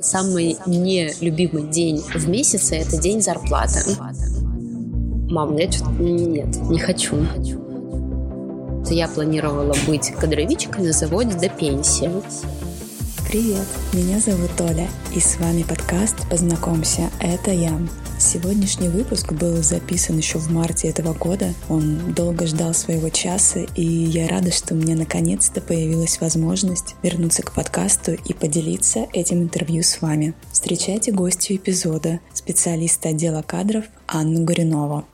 [0.00, 3.80] Самый нелюбимый день в месяце– это день зарплаты.
[5.28, 7.16] Мам, я что-то нет, не хочу.
[8.88, 12.08] Я планировала быть кадровичкой на заводе до пенсии.
[13.28, 17.78] Привет, меня зовут Оля, и с вами подкаст «Познакомься, это я».
[18.18, 21.52] Сегодняшний выпуск был записан еще в марте этого года.
[21.68, 27.52] Он долго ждал своего часа, и я рада, что мне наконец-то появилась возможность вернуться к
[27.52, 30.32] подкасту и поделиться этим интервью с вами.
[30.50, 35.04] Встречайте гостью эпизода, специалиста отдела кадров Анну Горюнову.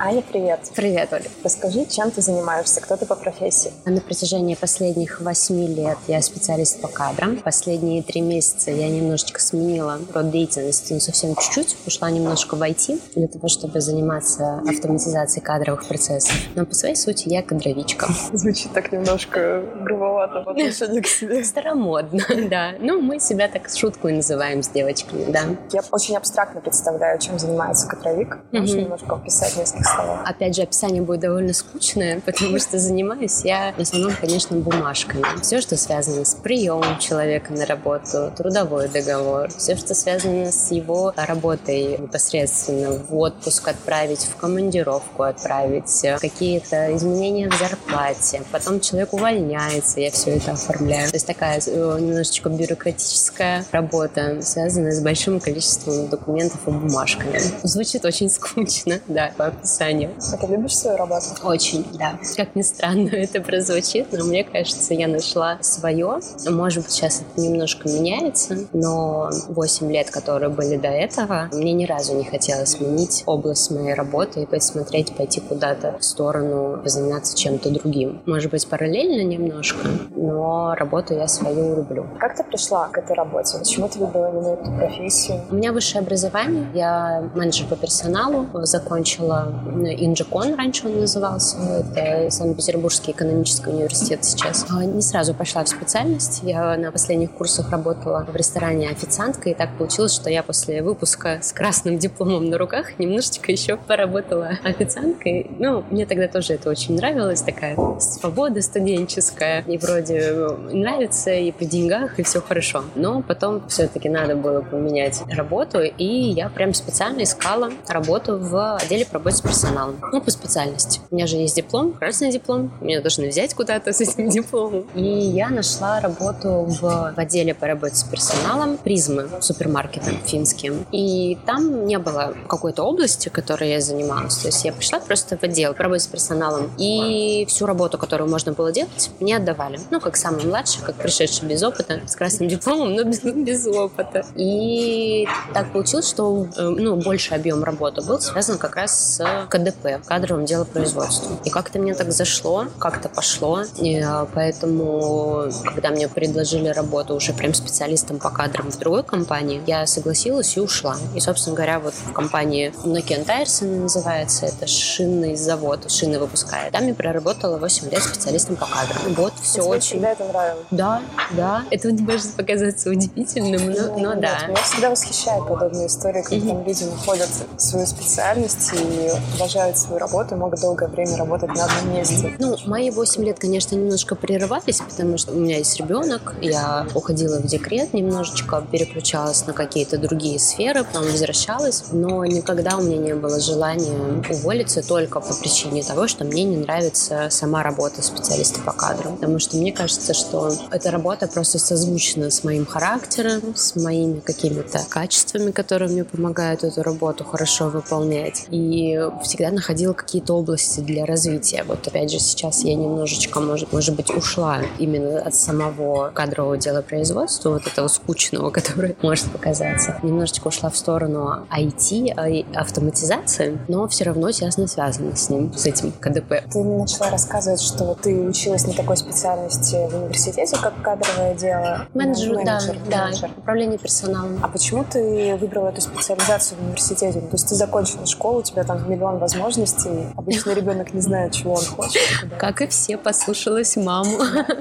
[0.00, 0.60] Аня, привет.
[0.76, 1.24] Привет, Оля.
[1.42, 3.72] Расскажи, чем ты занимаешься, кто ты по профессии?
[3.84, 7.36] На протяжении последних восьми лет я специалист по кадрам.
[7.38, 11.76] Последние три месяца я немножечко сменила род деятельности, ну совсем чуть-чуть.
[11.84, 16.36] Ушла немножко в IT для того, чтобы заниматься автоматизацией кадровых процессов.
[16.54, 18.06] Но по своей сути я кадровичка.
[18.32, 21.42] Звучит так немножко грубовато по отношению к себе.
[21.42, 22.74] Старомодно, да.
[22.78, 25.40] Ну, мы себя так с шуткой называем с девочками, да.
[25.72, 28.38] Я очень абстрактно представляю, чем занимается кадровик.
[28.52, 30.22] Можешь немножко описать несколько слова.
[30.24, 35.24] Опять же, описание будет довольно скучное, потому что занимаюсь я в основном, конечно, бумажками.
[35.42, 41.12] Все, что связано с приемом человека на работу, трудовой договор, все, что связано с его
[41.16, 48.42] работой непосредственно в отпуск отправить, в командировку отправить, какие-то изменения в зарплате.
[48.52, 51.08] Потом человек увольняется, я все это оформляю.
[51.08, 57.40] То есть такая э, немножечко бюрократическая работа, связанная с большим количеством документов и бумажками.
[57.62, 60.10] Звучит очень скучно, да, по описанию.
[60.32, 61.26] А ты любишь свою работу?
[61.44, 62.18] Очень, да.
[62.36, 66.18] Как ни странно это прозвучит, но мне кажется, я нашла свое.
[66.48, 71.86] Может быть, сейчас это немножко меняется, но 8 лет, которые были до этого, мне ни
[71.86, 77.70] разу не хотелось сменить область моей работы и посмотреть, пойти куда-то в сторону, заняться чем-то
[77.70, 78.20] другим.
[78.26, 82.06] Может быть, параллельно немножко, но работу я свою люблю.
[82.18, 83.58] Как ты пришла к этой работе?
[83.58, 85.40] Почему ты выбрала именно эту профессию?
[85.50, 86.66] У меня высшее образование.
[86.74, 91.56] Я менеджер по персоналу, закончила Инжикон раньше он назывался.
[91.58, 94.66] Это Санкт-Петербургский экономический университет сейчас.
[94.70, 96.40] А, не сразу пошла в специальность.
[96.42, 101.38] Я на последних курсах работала в ресторане официанткой, и так получилось, что я после выпуска
[101.42, 105.50] с красным дипломом на руках немножечко еще поработала официанткой.
[105.58, 109.62] Ну, мне тогда тоже это очень нравилось, такая свобода студенческая.
[109.66, 110.34] И вроде
[110.72, 112.84] нравится и при деньгах, и все хорошо.
[112.94, 119.04] Но потом все-таки надо было поменять работу, и я прям специально искала работу в отделе
[119.06, 119.96] по работе с персоналом.
[120.12, 121.00] Ну, по специальности.
[121.10, 122.70] У меня же есть диплом, красный диплом.
[122.80, 124.86] Меня должны взять куда-то с этим дипломом.
[124.94, 130.86] И я нашла работу в, в отделе по работе с персоналом призмы супермаркетом финским.
[130.92, 134.36] И там не было какой-то области, которой я занималась.
[134.36, 136.70] То есть я пришла просто в отдел по работе с персоналом.
[136.78, 139.80] И всю работу, которую можно было делать, мне отдавали.
[139.90, 144.26] Ну, как самый младший, как пришедший без опыта, с красным дипломом, но без, без опыта.
[144.36, 150.04] И так получилось, что э, ну, больше объем работы был связан как раз с КДП,
[150.04, 151.38] кадровым делопроизводством.
[151.44, 153.62] И как-то мне так зашло, как-то пошло.
[153.76, 159.62] И а, поэтому, когда мне предложили работу уже прям специалистом по кадрам в другой компании,
[159.66, 160.96] я согласилась и ушла.
[161.14, 166.72] И, собственно говоря, вот в компании Nokian Tires называется, это шинный завод, шины выпускает.
[166.72, 169.14] Там я проработала 8 лет специалистом по кадрам.
[169.14, 169.80] Вот, все Тебе очень...
[169.80, 170.66] всегда это нравилось?
[170.70, 171.64] Да, да.
[171.70, 174.46] Это может показаться удивительным, но, но Нет, да.
[174.46, 180.34] Меня всегда восхищает подобные истории, когда там люди находят свою специальность и уважают свою работу
[180.34, 182.34] и могут долгое время работать на одном месте.
[182.38, 187.38] Ну, мои 8 лет, конечно, немножко прерывались, потому что у меня есть ребенок, я уходила
[187.38, 193.14] в декрет немножечко, переключалась на какие-то другие сферы, потом возвращалась, но никогда у меня не
[193.14, 198.72] было желания уволиться только по причине того, что мне не нравится сама работа специалиста по
[198.72, 204.20] кадрам, потому что мне кажется, что эта работа просто созвучна с моим характером, с моими
[204.20, 208.46] какими-то качествами, которые мне помогают эту работу хорошо выполнять.
[208.50, 211.64] И всегда находила какие-то области для развития.
[211.66, 216.82] Вот опять же сейчас я немножечко, может, может быть, ушла именно от самого кадрового дела
[216.82, 219.98] производства, вот этого скучного, которое может показаться.
[220.02, 225.66] Немножечко ушла в сторону IT, а, автоматизации, но все равно тесно связана с ним, с
[225.66, 226.42] этим КДП.
[226.52, 231.86] Ты начала рассказывать, что ты училась на такой специальности в университете, как кадровое дело.
[231.94, 233.20] Менеджер, Менеджер, да, менеджер.
[233.22, 234.38] да, управление персоналом.
[234.42, 237.20] А почему ты выбрала эту специализацию в университете?
[237.20, 240.06] Ну, То есть ты закончила школу, у тебя там миллион миллион возможностей.
[240.16, 242.02] Обычно ребенок не знает, чего он хочет.
[242.38, 244.18] Как и все, послушалась маму.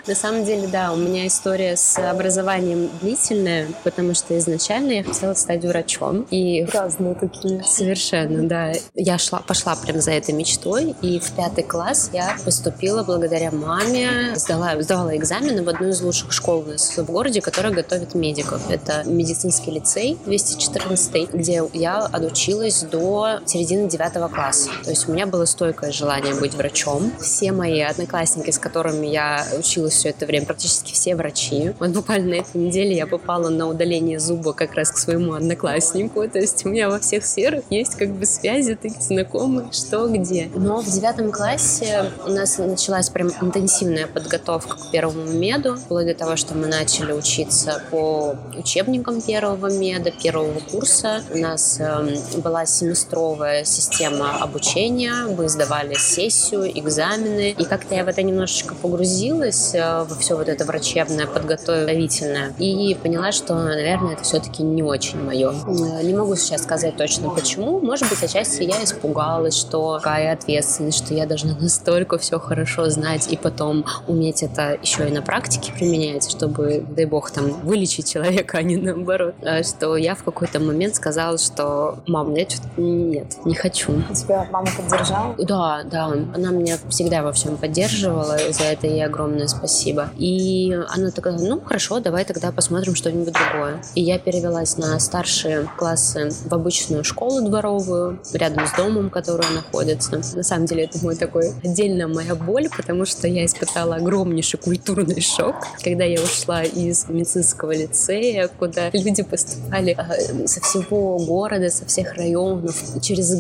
[0.08, 5.34] На самом деле, да, у меня история с образованием длительная, потому что изначально я хотела
[5.34, 6.26] стать врачом.
[6.32, 7.64] И Разные такие.
[7.64, 8.74] Совершенно, да.
[8.94, 14.34] Я шла, пошла прям за этой мечтой, и в пятый класс я поступила благодаря маме,
[14.36, 18.70] сдала, сдавала экзамены в одну из лучших школ у нас в городе, которая готовит медиков.
[18.70, 24.70] Это медицинский лицей 214, где я отучилась до середины девятого класса.
[24.84, 27.12] То есть у меня было стойкое желание быть врачом.
[27.20, 31.74] Все мои одноклассники, с которыми я училась все это время, практически все врачи.
[31.80, 36.28] Вот буквально на этой неделе я попала на удаление зуба как раз к своему однокласснику.
[36.30, 40.52] То есть у меня во всех сферах есть как бы связи, такие знакомые, что где.
[40.54, 46.14] Но в девятом классе у нас началась прям интенсивная подготовка к первому меду, вплоть до
[46.14, 51.24] того, что мы начали учиться по учебникам первого меда, первого курса.
[51.34, 58.08] У нас э, была семестровая система обучения, мы сдавали сессию, экзамены, и как-то я в
[58.08, 64.24] это немножечко погрузилась, э, во все вот это врачебное, подготовительное, и поняла, что, наверное, это
[64.24, 65.52] все-таки не очень мое.
[65.52, 67.80] Э, не могу сейчас сказать точно почему.
[67.80, 73.28] Может быть, отчасти я испугалась, что какая ответственность, что я должна настолько все хорошо знать
[73.32, 78.58] и потом уметь это еще и на практике применять, чтобы, дай бог, там вылечить человека,
[78.58, 79.36] а не наоборот.
[79.42, 83.94] А что я в какой-то момент сказала, что мам, я что-то нет, не хочу.
[84.24, 85.36] Тебя мама поддержала?
[85.38, 86.06] Да, да.
[86.06, 90.10] Она меня всегда во всем поддерживала, за это ей огромное спасибо.
[90.18, 93.82] И она такая, ну хорошо, давай тогда посмотрим что-нибудь другое.
[93.96, 100.22] И я перевелась на старшие классы в обычную школу дворовую, рядом с домом, которая находится.
[100.36, 105.22] На самом деле это мой такой отдельная моя боль, потому что я испытала огромнейший культурный
[105.22, 111.86] шок, когда я ушла из медицинского лицея, куда люди поступали а, со всего города, со
[111.86, 113.32] всех районов, через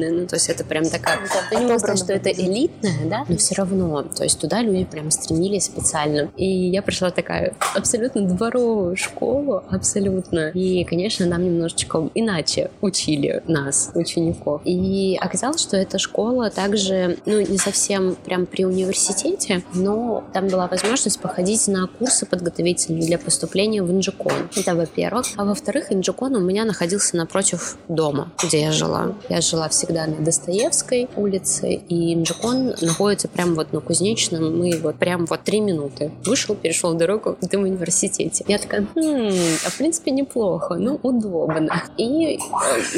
[0.00, 0.20] экзамены.
[0.22, 1.18] Ну, то есть это прям такая...
[1.50, 4.02] Я не могу сказать, что это элитная, да, но все равно.
[4.02, 6.30] То есть туда люди прям стремились специально.
[6.36, 10.50] И я пришла такая абсолютно дворовую школу, абсолютно.
[10.50, 14.62] И, конечно, нам немножечко иначе учили нас, учеников.
[14.64, 20.66] И оказалось, что эта школа также, ну, не совсем прям при университете, но там была
[20.66, 24.32] возможность походить на курсы подготовительные для поступления в Инжикон.
[24.56, 25.26] Это во-первых.
[25.36, 29.14] А во-вторых, Инжикон у меня находился напротив дома, где я жила.
[29.28, 34.58] Я жила всегда на Достоевской улице, и Инжикон находится прямо вот на Кузнечном.
[34.58, 36.10] Мы вот прям вот три минуты.
[36.24, 38.44] Вышел, перешел дорогу, ты в университете.
[38.48, 39.30] Я такая, хм,
[39.66, 41.82] а в принципе неплохо, ну, удобно.
[41.96, 42.38] И э,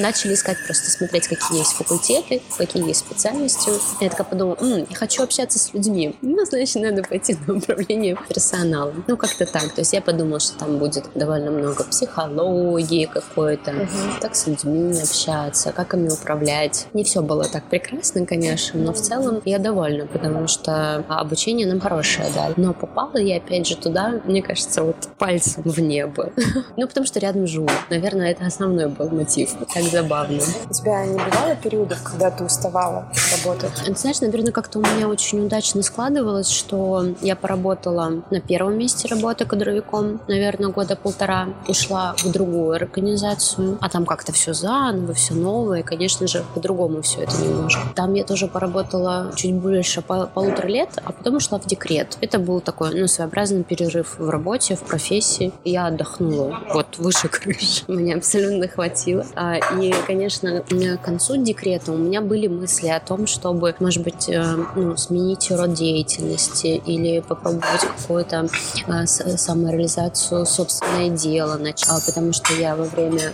[0.00, 3.70] начали искать просто смотреть, какие есть факультеты, какие есть специальности.
[4.00, 6.16] Я такая подумала, М, я хочу общаться с людьми.
[6.22, 9.04] Ну, значит, надо пойти на управление персоналом.
[9.08, 9.72] Ну, как-то так.
[9.74, 13.88] То есть я подумала, что там будет довольно много психологии какой-то, угу.
[14.20, 16.81] как с людьми общаться, как ими управлять.
[16.92, 21.80] Не все было так прекрасно, конечно, но в целом я довольна, потому что обучение нам
[21.80, 22.54] хорошее дали.
[22.56, 26.30] Но попала я, опять же, туда, мне кажется, вот пальцем в небо.
[26.76, 27.68] Ну, потому что рядом живу.
[27.90, 29.50] Наверное, это основной был мотив.
[29.72, 30.40] Так забавно.
[30.68, 33.08] У тебя не бывало периодов, когда ты уставала
[33.44, 33.72] работать?
[33.84, 39.08] Ты знаешь, наверное, как-то у меня очень удачно складывалось, что я поработала на первом месте
[39.08, 45.34] работы кадровиком, наверное, года полтора, ушла в другую организацию, а там как-то все заново, все
[45.34, 46.71] новое, и, конечно же, по-другому
[47.02, 47.82] все это немножко.
[47.94, 52.16] Там я тоже поработала чуть больше пол- полутора лет, а потом ушла в декрет.
[52.20, 55.52] Это был такой, ну, своеобразный перерыв в работе, в профессии.
[55.64, 57.84] Я отдохнула вот выше крыши.
[57.88, 59.24] Мне абсолютно хватило.
[59.34, 64.28] А, и, конечно, к концу декрета у меня были мысли о том, чтобы, может быть,
[64.28, 68.48] э, ну, сменить род деятельности или попробовать какую-то
[68.86, 72.04] э, самореализацию, собственное дело начать.
[72.06, 73.32] Потому что я во время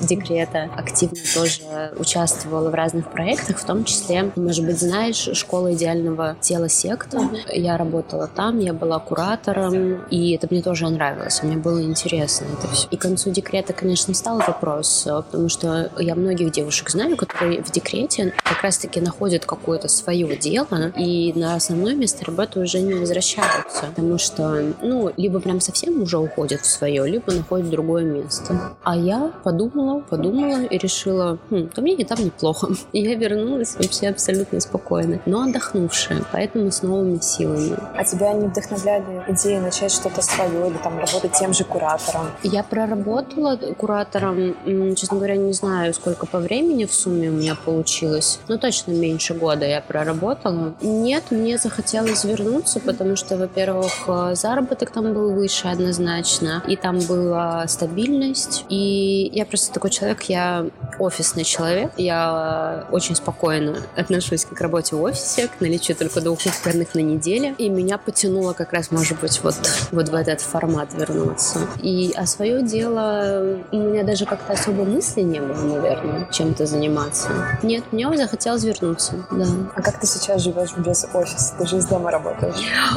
[0.00, 6.36] декрета активно тоже участвовала в разных проектах, в том числе, может быть, знаешь, школа идеального
[6.40, 7.20] тела секта.
[7.52, 12.68] Я работала там, я была куратором, и это мне тоже нравилось, мне было интересно это
[12.72, 12.88] все.
[12.90, 17.70] И к концу декрета, конечно, стал вопрос, потому что я многих девушек знаю, которые в
[17.70, 23.86] декрете как раз-таки находят какое-то свое дело, и на основное место работы уже не возвращаются,
[23.86, 28.76] потому что, ну, либо прям совсем уже уходят в свое, либо находят другое место.
[28.82, 32.63] А я подумала, подумала и решила, хм, то мне не там неплохо.
[32.92, 37.76] И я вернулась вообще абсолютно спокойно, но отдохнувшая, поэтому с новыми силами.
[37.96, 42.26] А тебя не вдохновляли идеи начать что-то свое или там работать тем же куратором?
[42.42, 44.54] Я проработала куратором,
[44.96, 49.34] честно говоря, не знаю, сколько по времени в сумме у меня получилось, но точно меньше
[49.34, 50.74] года я проработала.
[50.80, 53.92] Нет, мне захотелось вернуться, потому что, во-первых,
[54.32, 60.66] заработок там был выше однозначно, и там была стабильность, и я просто такой человек, я
[60.98, 66.44] офисный человек, я я очень спокойно отношусь к работе в офисе, к наличию только двух
[66.44, 67.54] выходных на неделе.
[67.58, 69.54] И меня потянуло как раз, может быть, вот,
[69.92, 71.60] вот в этот формат вернуться.
[71.82, 77.28] И а свое дело, у меня даже как-то особо мысли не было, наверное, чем-то заниматься.
[77.62, 79.46] Нет, мне захотелось вернуться, да.
[79.74, 81.54] А как ты сейчас живешь без офиса?
[81.58, 82.54] Ты же из дома работаешь.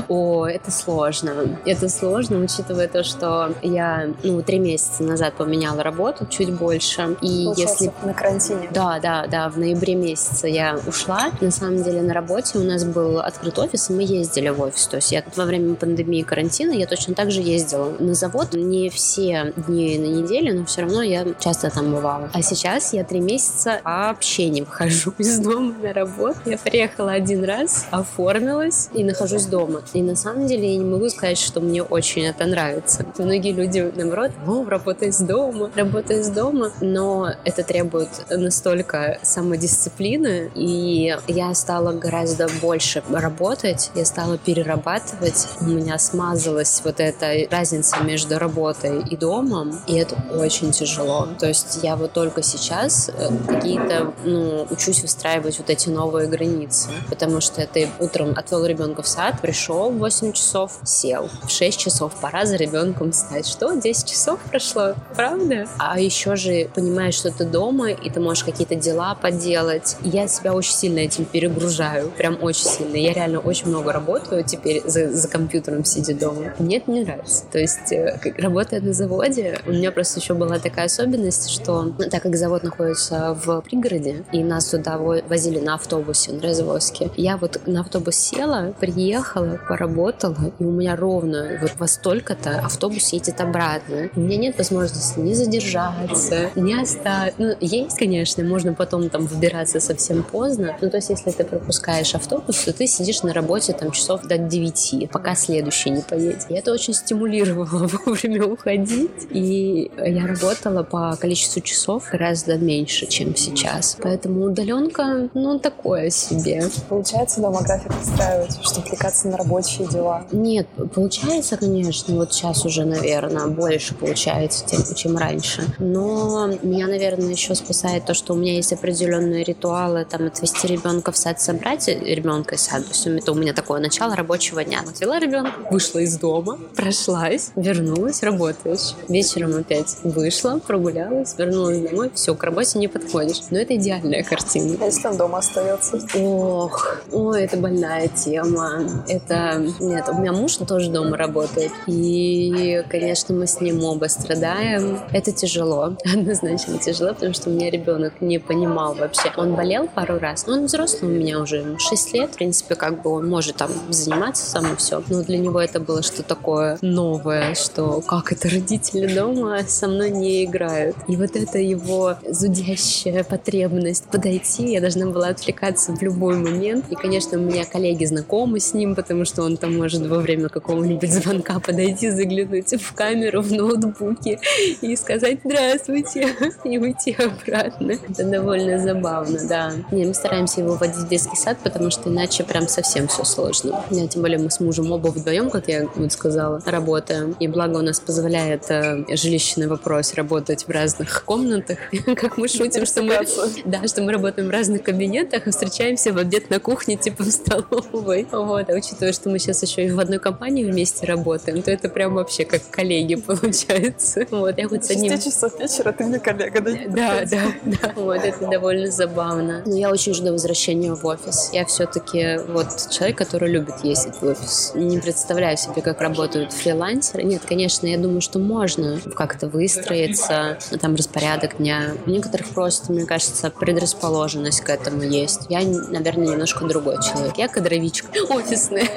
[0.07, 1.57] О, это сложно.
[1.65, 7.17] Это сложно, учитывая то, что я, ну, три месяца назад поменяла работу, чуть больше.
[7.21, 8.05] И Получается, если...
[8.05, 8.69] на карантине.
[8.71, 11.31] Да, да, да, в ноябре месяце я ушла.
[11.41, 14.87] На самом деле на работе у нас был открыт офис, и мы ездили в офис.
[14.87, 18.53] То есть я во время пандемии карантина я точно так же ездила на завод.
[18.53, 22.29] Не все дни на неделю, но все равно я часто там бывала.
[22.33, 26.37] А сейчас я три месяца вообще не выхожу из дома на работу.
[26.45, 29.81] Я приехала один раз, оформилась и нахожусь дома.
[29.93, 33.05] И на самом деле я не могу сказать, что мне очень это нравится.
[33.17, 36.71] Многие люди, наоборот, о, работай из дома, работай из дома.
[36.81, 45.65] Но это требует настолько самодисциплины, и я стала гораздо больше работать, я стала перерабатывать, у
[45.65, 51.27] меня смазалась вот эта разница между работой и домом, и это очень тяжело.
[51.39, 56.89] То есть я вот только сейчас э, какие-то, ну, учусь выстраивать вот эти новые границы,
[57.07, 61.29] потому что ты утром отвел ребенка в сад, пришел в 8 часов, сел.
[61.43, 63.45] В 6 часов пора за ребенком встать.
[63.45, 63.75] Что?
[63.75, 64.95] 10 часов прошло?
[65.15, 65.67] Правда?
[65.77, 69.97] А еще же понимаешь, что ты дома, и ты можешь какие-то дела поделать.
[70.03, 72.09] Я себя очень сильно этим перегружаю.
[72.11, 72.95] Прям очень сильно.
[72.95, 76.53] Я реально очень много работаю теперь за, за компьютером, сидя дома.
[76.59, 77.45] Мне это не нравится.
[77.51, 82.09] То есть, э, работая на заводе, у меня просто еще была такая особенность, что ну,
[82.09, 87.37] так как завод находится в пригороде, и нас туда возили на автобусе, на развозке, я
[87.37, 93.39] вот на автобус села, приехала, поработала, и у меня ровно вот во столько-то автобус едет
[93.41, 94.09] обратно.
[94.15, 97.33] У меня нет возможности ни задержаться, ни остаться.
[97.37, 100.77] Ну, есть, конечно, можно потом там выбираться совсем поздно.
[100.81, 104.37] Ну, то есть, если ты пропускаешь автобус, то ты сидишь на работе там часов до
[104.37, 106.45] 9, пока следующий не поедет.
[106.49, 109.27] И это очень стимулировало вовремя уходить.
[109.31, 113.97] И я работала по количеству часов гораздо меньше, чем сейчас.
[114.01, 116.63] Поэтому удаленка, ну, такое себе.
[116.89, 120.25] Получается дома график устраивать, чтобы отвлекаться на рабочие дела?
[120.31, 125.63] Нет, получается, конечно, вот сейчас уже, наверное, больше получается, чем раньше.
[125.79, 131.11] Но меня, наверное, еще спасает то, что у меня есть определенные ритуалы, там, отвести ребенка
[131.11, 132.83] в сад, собрать ребенка из сада.
[132.83, 134.79] То есть это у меня такое начало рабочего дня.
[134.87, 138.95] Отвела ребенка, вышла из дома, прошлась, вернулась, работаешь.
[139.07, 143.41] Вечером опять вышла, прогулялась, вернулась домой, все, к работе не подходишь.
[143.51, 144.77] Но это идеальная картина.
[144.81, 146.01] А если он дома остается?
[146.15, 149.03] Ох, ой, это больная тема.
[149.07, 149.63] Это...
[149.79, 151.71] Нет, у меня муж тоже дома работает.
[151.85, 154.99] И, конечно, мы с ним оба страдаем.
[155.11, 159.31] Это тяжело, однозначно тяжело, потому что у меня ребенок не понимал вообще.
[159.37, 162.31] Он болел пару раз, но он взрослый у меня уже 6 лет.
[162.31, 165.03] В принципе, как бы он может там заниматься сам и все.
[165.09, 170.11] Но для него это было что такое новое, что как это родители дома со мной
[170.11, 170.95] не играют.
[171.07, 176.85] И вот это его зудящая потребность подойти, я должна была отвлекаться в любой момент.
[176.89, 180.49] И, конечно, у меня коллеги знакомы с ним, потому что он там может во время
[180.49, 184.39] какого-нибудь звонка подойти, заглянуть в камеру, в ноутбуке
[184.81, 187.93] и сказать «Здравствуйте!» и уйти обратно.
[188.09, 189.73] Это довольно забавно, да.
[189.91, 193.83] Не, мы стараемся его водить в детский сад, потому что иначе прям совсем все сложно.
[193.89, 197.35] Я, тем более мы с мужем оба вдвоем, как я вот сказала, работаем.
[197.39, 201.77] И благо у нас позволяет э, жилищный вопрос работать в разных комнатах.
[202.15, 203.19] как мы шутим, что мы,
[203.65, 207.31] да, что мы работаем в разных кабинетах и встречаемся в обед на кухне, типа в
[207.31, 208.27] столовой.
[208.31, 208.69] Вот.
[208.69, 212.15] А учитывая, что мы сейчас еще и в одной компании вместе работаем, то это прям
[212.15, 214.25] вообще как коллеги получается.
[214.29, 214.57] Вот.
[214.57, 215.19] Я вот с одним...
[215.19, 216.71] часов вечера ты мне коллега, да?
[216.87, 217.93] Да, да, да.
[217.95, 218.23] Вот.
[218.23, 219.63] Это довольно забавно.
[219.65, 221.49] Но я очень жду возвращения в офис.
[221.53, 224.71] Я все-таки вот человек, который любит ездить в офис.
[224.75, 227.23] Не представляю себе, как работают фрилансеры.
[227.23, 231.93] Нет, конечно, я думаю, что можно как-то выстроиться, там распорядок дня.
[232.05, 235.41] У некоторых просто, мне кажется, предрасположенность к этому есть.
[235.49, 237.37] Я, наверное, немножко другой человек.
[237.37, 238.87] Я кадровичка офисная.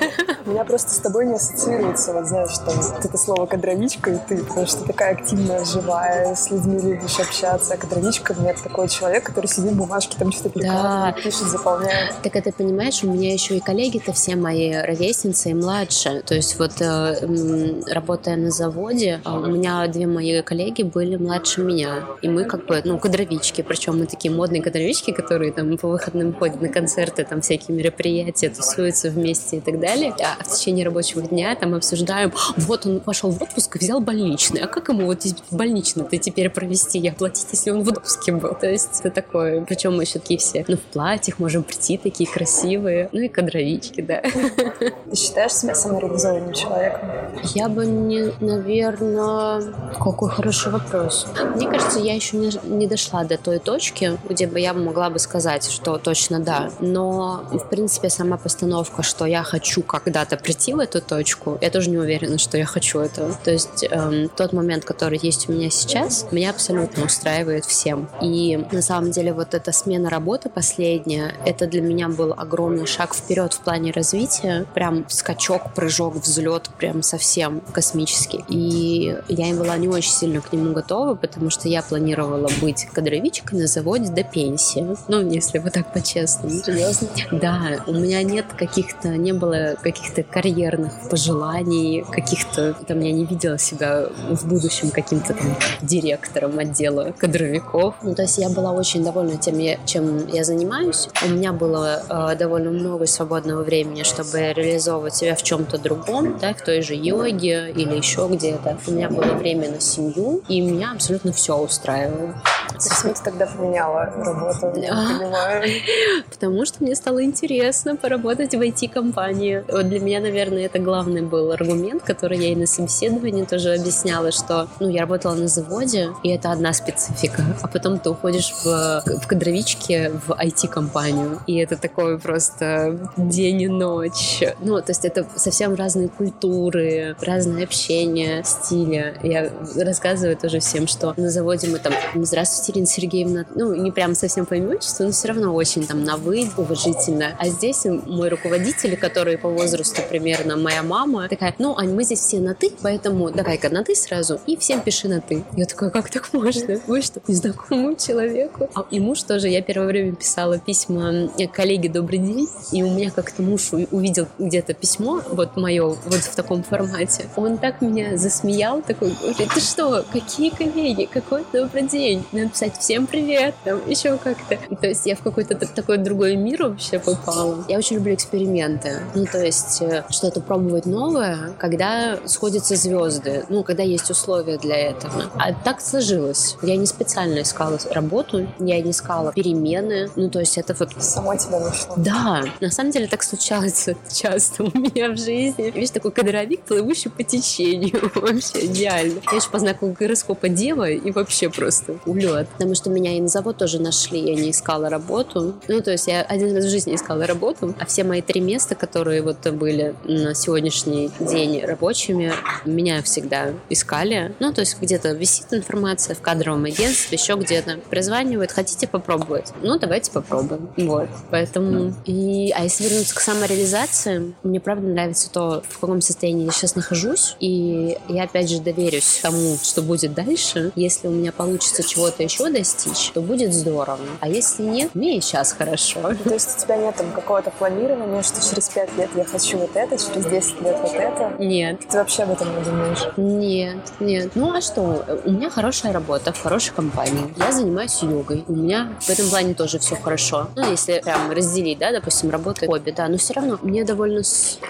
[0.46, 4.18] У меня просто с тобой не ассоциируется, вот знаешь, там, вот это слово кадровичка и
[4.28, 7.74] ты, потому что такая активная, живая, с людьми любишь общаться.
[7.74, 11.14] А кадровичка, нет, такой человек, который в бумажке, там что-то да.
[11.22, 12.14] пишет, заполняет.
[12.22, 16.22] Так это, понимаешь, у меня еще и коллеги-то все мои ровесницы и младше.
[16.26, 21.62] То есть вот э, работая на заводе, а у меня две мои коллеги были младше
[21.62, 22.04] меня.
[22.22, 26.32] И мы как бы, ну, кадровички, причем мы такие модные кадровички, которые там по выходным
[26.34, 30.14] ходят на концерты, там всякие мероприятия, тусуются вместе и так далее.
[30.20, 34.60] А в течение рабочего дня там обсуждаем, вот он пошел в отпуск и взял больничный,
[34.60, 38.54] а как ему вот больничный-то теперь провести и оплатить, если он в отпуске был?
[38.54, 39.66] То есть это такое такое.
[39.66, 43.08] Причем мы еще такие все, ну, в платьях можем прийти, такие красивые.
[43.12, 44.20] Ну и кадровички, да.
[45.10, 47.08] Ты считаешь себя самореализованным человеком?
[47.54, 49.62] Я бы не, наверное...
[49.98, 51.26] Какой хороший вопрос.
[51.54, 55.18] Мне кажется, я еще не, не дошла до той точки, где бы я могла бы
[55.18, 56.70] сказать, что точно да.
[56.80, 61.90] Но, в принципе, сама постановка, что я хочу когда-то прийти в эту точку, я тоже
[61.90, 63.34] не уверена, что я хочу этого.
[63.44, 68.08] То есть эм, тот момент, который есть у меня сейчас, меня абсолютно устраивает всем.
[68.22, 73.14] И на самом деле вот эта смена работы последняя, это для меня был огромный шаг
[73.14, 74.66] вперед в плане развития.
[74.74, 78.44] Прям скачок, прыжок, взлет, прям совсем космический.
[78.48, 83.60] И я была не очень сильно к нему готова, потому что я планировала быть кадровичкой
[83.60, 84.96] на заводе до пенсии.
[85.08, 86.62] Ну, если вот так по-честному.
[86.62, 87.08] Серьезно?
[87.30, 93.58] Да, у меня нет каких-то, не было каких-то карьерных пожеланий, каких-то, там, я не видела
[93.58, 97.94] себя в будущем каким-то там директором отдела кадровиков.
[98.02, 101.08] Ну, то есть я была очень довольна тем, чем я занимаюсь.
[101.24, 106.54] У меня было э, довольно много свободного времени, чтобы реализовывать себя в чем-то другом, да,
[106.54, 108.78] в той же йоге или еще где-то.
[108.86, 112.34] У меня было время на семью, и меня абсолютно все устраивало.
[112.72, 114.80] Почему ты тогда поменяла работу?
[114.80, 115.70] Я понимаю.
[116.30, 119.64] Потому что мне стало интересно поработать в IT-компании.
[119.68, 124.32] Вот для меня, наверное, это главный был аргумент, который я и на собеседовании тоже объясняла,
[124.32, 127.42] что ну, я работала на заводе, и это одна специфика.
[127.62, 133.68] А потом ты уходишь в, в кадровичке в IT-компанию, и это такое просто день и
[133.68, 134.42] ночь.
[134.60, 139.14] Ну, то есть это совсем разные культуры, разное общение, стили.
[139.22, 144.14] Я рассказываю тоже всем, что на заводе мы там «Здравствуйте, Ирина Сергеевна», ну, не прям
[144.14, 147.34] совсем по имени но все равно очень там на «вы», уважительно.
[147.38, 152.20] А здесь мой руководитель, который по возрасту примерно моя мама, такая, ну, Ань, мы здесь
[152.20, 155.44] все на «ты», поэтому давай-ка на «ты» сразу, и всем пиши на «ты».
[155.56, 156.80] Я такая, как так можно?
[156.86, 158.68] Вы что, незнакомому человеку?
[158.74, 163.10] А и муж тоже, я первое время писала письма коллеге «Добрый день», и у меня
[163.10, 167.26] как-то муж увидел где-то письмо, вот мое, вот в таком формате.
[167.36, 172.24] Он так меня засмеял, такой, говорит, ты что, какие коллеги, какой добрый день?
[172.32, 174.58] Надо писать всем привет, там еще как-то.
[174.76, 177.64] То есть я в какой-то такой другой мир вообще попала.
[177.68, 179.00] Я очень люблю эксперименты.
[179.14, 184.76] Ну, то есть э, что-то пробовать новое, когда сходятся звезды, ну, когда есть условия для
[184.76, 185.24] этого.
[185.36, 186.56] А так сложилось.
[186.62, 190.10] Я не специально искала работу, я не искала перемены.
[190.16, 190.90] Ну, то есть это вот...
[190.98, 191.94] Само тебя нашло.
[191.96, 192.44] Да.
[192.60, 195.70] На самом деле так случается часто у меня в жизни.
[195.70, 198.10] Видишь, такой кадровик, плывущий по течению.
[198.14, 199.20] Вообще идеально.
[199.30, 202.48] Я еще по знаку гороскопа Дева и вообще просто улет.
[202.48, 205.54] Потому что меня и на завод тоже нашли, я не искала работу.
[205.68, 208.74] Ну, то есть я один раз в жизни искала работу, а все мои три места,
[208.74, 212.32] которые вот были на сегодняшний день рабочими,
[212.64, 214.34] меня всегда искали.
[214.40, 217.78] Ну, то есть где-то висит информация в кадровом агентстве, еще где-то.
[217.90, 219.52] Прозванивают, хотите попробовать?
[219.62, 220.68] Ну, давайте попробуем.
[220.76, 221.08] Вот.
[221.30, 221.94] Поэтому...
[222.04, 222.52] И...
[222.56, 227.36] А если вернуться к самореализации, мне правда нравится то, в каком состоянии я сейчас нахожусь.
[227.40, 230.72] И я опять же доверюсь тому, что будет дальше.
[230.74, 233.98] Если у меня получится чего-то еще достичь, то будет здорово.
[234.20, 236.00] А если нет, мне и сейчас хорошо.
[236.24, 239.74] То есть у тебя нет там какого-то планирования, что через пять лет я хочу вот
[239.74, 241.34] это, через 10 лет вот это?
[241.38, 241.80] Нет.
[241.88, 243.08] Ты вообще об этом не думаешь?
[243.16, 244.32] Нет, нет.
[244.34, 245.04] Ну а что?
[245.24, 247.32] У меня хорошая работа в хорошей компании.
[247.36, 248.44] Я занимаюсь йогой.
[248.48, 248.69] У меня
[249.00, 250.48] в этом плане тоже все хорошо.
[250.56, 254.22] Ну, если прям разделить, да, допустим, работа и хобби, да, но все равно мне довольно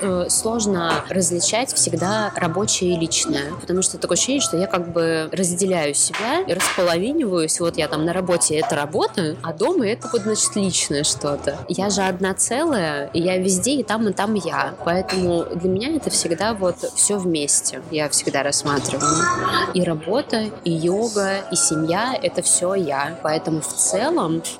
[0.02, 5.28] э, сложно различать всегда рабочее и личное, потому что такое ощущение, что я как бы
[5.32, 7.60] разделяю себя и располовиниваюсь.
[7.60, 11.58] Вот я там на работе это работа, а дома это вот, значит, личное что-то.
[11.68, 14.74] Я же одна целая, и я везде, и там, и там я.
[14.84, 17.82] Поэтому для меня это всегда вот все вместе.
[17.90, 19.24] Я всегда рассматриваю.
[19.74, 23.18] И работа, и йога, и семья— это все я.
[23.22, 23.89] Поэтому в целом,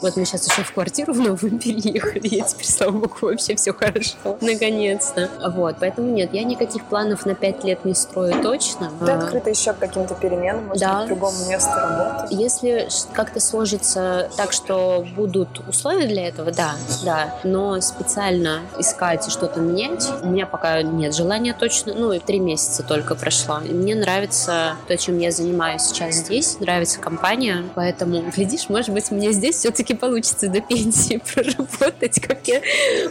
[0.01, 3.73] вот мы сейчас еще в квартиру в новую переехали, и теперь, слава богу, вообще все
[3.73, 4.17] хорошо.
[4.41, 5.29] Наконец-то.
[5.55, 8.91] Вот, поэтому нет, я никаких планов на пять лет не строю точно.
[9.05, 10.99] Ты открыта еще к каким-то переменам, может Да.
[10.99, 12.35] быть, к другому месту работы?
[12.35, 16.73] Если как-то сложится так, что будут условия для этого, да,
[17.05, 17.35] да.
[17.45, 21.95] Но специально искать и что-то менять, у меня пока нет желания точно.
[21.95, 23.59] Ну, и три месяца только прошло.
[23.61, 29.10] И мне нравится то, чем я занимаюсь сейчас здесь, нравится компания, поэтому, глядишь, может быть,
[29.11, 32.61] мне здесь все-таки получится до пенсии проработать, как я